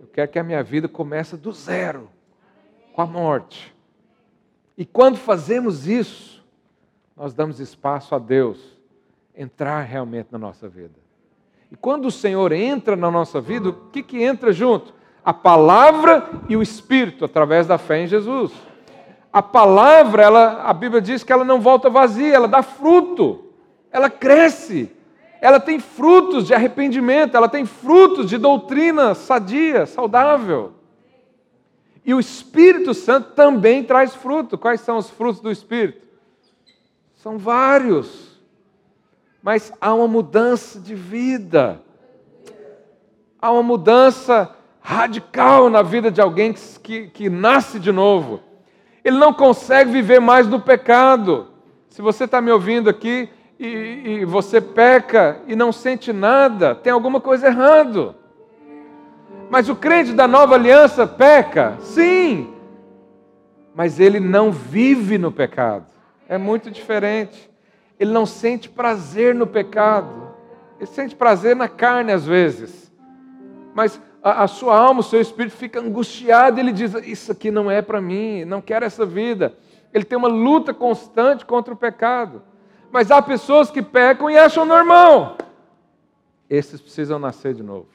[0.00, 2.10] Eu quero que a minha vida comece do zero,
[2.92, 3.74] com a morte.
[4.76, 6.44] E quando fazemos isso,
[7.16, 8.76] nós damos espaço a Deus
[9.36, 10.98] entrar realmente na nossa vida.
[11.70, 14.92] E quando o Senhor entra na nossa vida, o que, que entra junto?
[15.24, 18.52] A palavra e o Espírito, através da fé em Jesus
[19.34, 23.46] a palavra, ela, a Bíblia diz que ela não volta vazia, ela dá fruto,
[23.90, 24.88] ela cresce,
[25.40, 30.74] ela tem frutos de arrependimento, ela tem frutos de doutrina sadia, saudável.
[32.04, 34.56] E o Espírito Santo também traz fruto.
[34.56, 36.06] Quais são os frutos do Espírito?
[37.16, 38.38] São vários.
[39.42, 41.82] Mas há uma mudança de vida.
[43.42, 48.53] Há uma mudança radical na vida de alguém que, que, que nasce de novo
[49.04, 51.48] ele não consegue viver mais no pecado.
[51.90, 53.28] Se você está me ouvindo aqui
[53.60, 58.16] e, e, você peca e não sente nada, tem alguma coisa errado.
[59.50, 61.76] Mas o crente da nova aliança peca?
[61.80, 62.52] Sim.
[63.74, 65.86] Mas ele não vive no pecado.
[66.26, 67.50] É muito diferente.
[68.00, 70.34] Ele não sente prazer no pecado.
[70.78, 72.90] Ele sente prazer na carne às vezes.
[73.74, 77.70] Mas a, a sua alma, o seu espírito fica angustiado, ele diz: Isso aqui não
[77.70, 79.54] é para mim, não quero essa vida.
[79.92, 82.42] Ele tem uma luta constante contra o pecado.
[82.90, 85.36] Mas há pessoas que pecam e acham normal.
[86.48, 87.88] Esses precisam nascer de novo.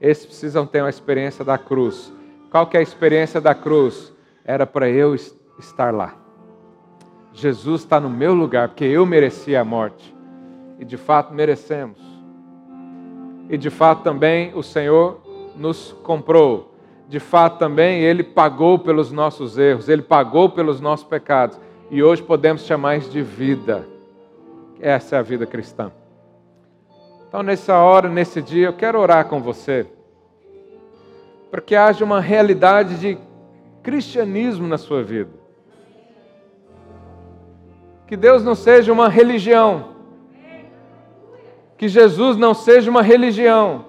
[0.00, 2.12] Esses precisam ter uma experiência da cruz.
[2.50, 4.12] Qual que é a experiência da cruz?
[4.44, 6.16] Era para eu estar lá.
[7.32, 10.14] Jesus está no meu lugar, porque eu merecia a morte.
[10.78, 12.07] E de fato merecemos
[13.48, 15.20] e de fato também o Senhor
[15.56, 16.74] nos comprou.
[17.08, 21.58] De fato também Ele pagou pelos nossos erros, Ele pagou pelos nossos pecados.
[21.90, 23.86] E hoje podemos chamar isso de vida.
[24.80, 25.90] Essa é a vida cristã.
[27.26, 29.86] Então, nessa hora, nesse dia, eu quero orar com você.
[31.50, 33.18] Para que haja uma realidade de
[33.82, 35.30] cristianismo na sua vida.
[38.06, 39.97] Que Deus não seja uma religião
[41.78, 43.84] que Jesus não seja uma religião,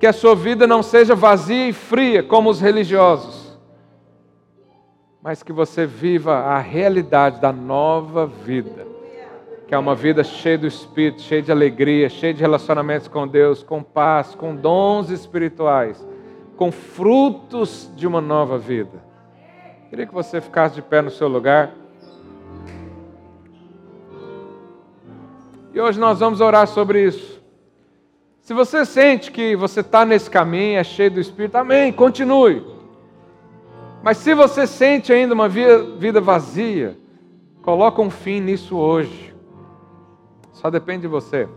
[0.00, 3.58] que a sua vida não seja vazia e fria como os religiosos,
[5.22, 8.86] mas que você viva a realidade da nova vida,
[9.68, 13.62] que é uma vida cheia do Espírito, cheia de alegria, cheia de relacionamentos com Deus,
[13.62, 16.06] com paz, com dons espirituais,
[16.56, 19.04] com frutos de uma nova vida.
[19.90, 21.72] Queria que você ficasse de pé no seu lugar.
[25.74, 27.42] E hoje nós vamos orar sobre isso.
[28.40, 32.64] Se você sente que você está nesse caminho, é cheio do Espírito, amém, continue.
[34.00, 36.96] Mas se você sente ainda uma vida vazia,
[37.60, 39.34] coloca um fim nisso hoje.
[40.52, 41.48] Só depende de você.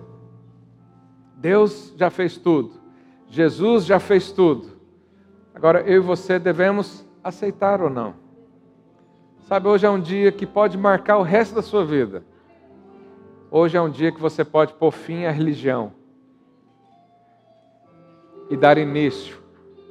[1.36, 2.72] Deus já fez tudo.
[3.30, 4.70] Jesus já fez tudo.
[5.54, 8.16] Agora eu e você devemos aceitar ou não.
[9.42, 12.24] Sabe, hoje é um dia que pode marcar o resto da sua vida.
[13.50, 15.94] Hoje é um dia que você pode pôr fim à religião
[18.50, 19.38] e dar início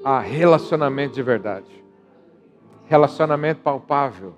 [0.05, 1.85] a relacionamento de verdade.
[2.87, 4.35] Relacionamento palpável.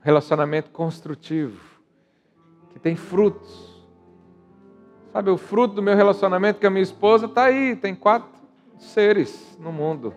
[0.00, 1.60] Relacionamento construtivo.
[2.70, 3.82] Que tem frutos.
[5.10, 7.74] Sabe, o fruto do meu relacionamento com a minha esposa está aí.
[7.74, 8.28] Tem quatro
[8.78, 10.14] seres no mundo.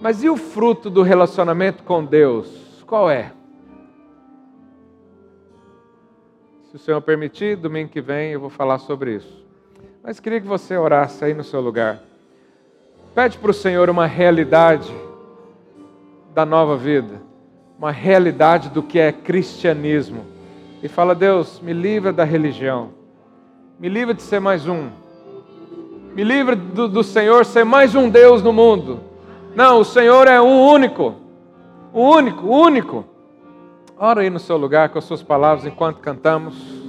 [0.00, 2.82] Mas e o fruto do relacionamento com Deus?
[2.86, 3.32] Qual é?
[6.72, 9.44] Se o Senhor permitir, domingo que vem eu vou falar sobre isso.
[10.02, 12.00] Mas queria que você orasse aí no seu lugar.
[13.14, 14.90] Pede para o Senhor uma realidade
[16.32, 17.20] da nova vida,
[17.78, 20.24] uma realidade do que é cristianismo.
[20.82, 22.92] E fala, Deus, me livra da religião,
[23.78, 24.88] me livra de ser mais um,
[26.14, 28.98] me livra do, do Senhor ser mais um Deus no mundo.
[29.54, 31.16] Não, o Senhor é um único,
[31.92, 33.11] o único, o único.
[34.04, 36.81] Ora aí no seu lugar com as suas palavras enquanto cantamos.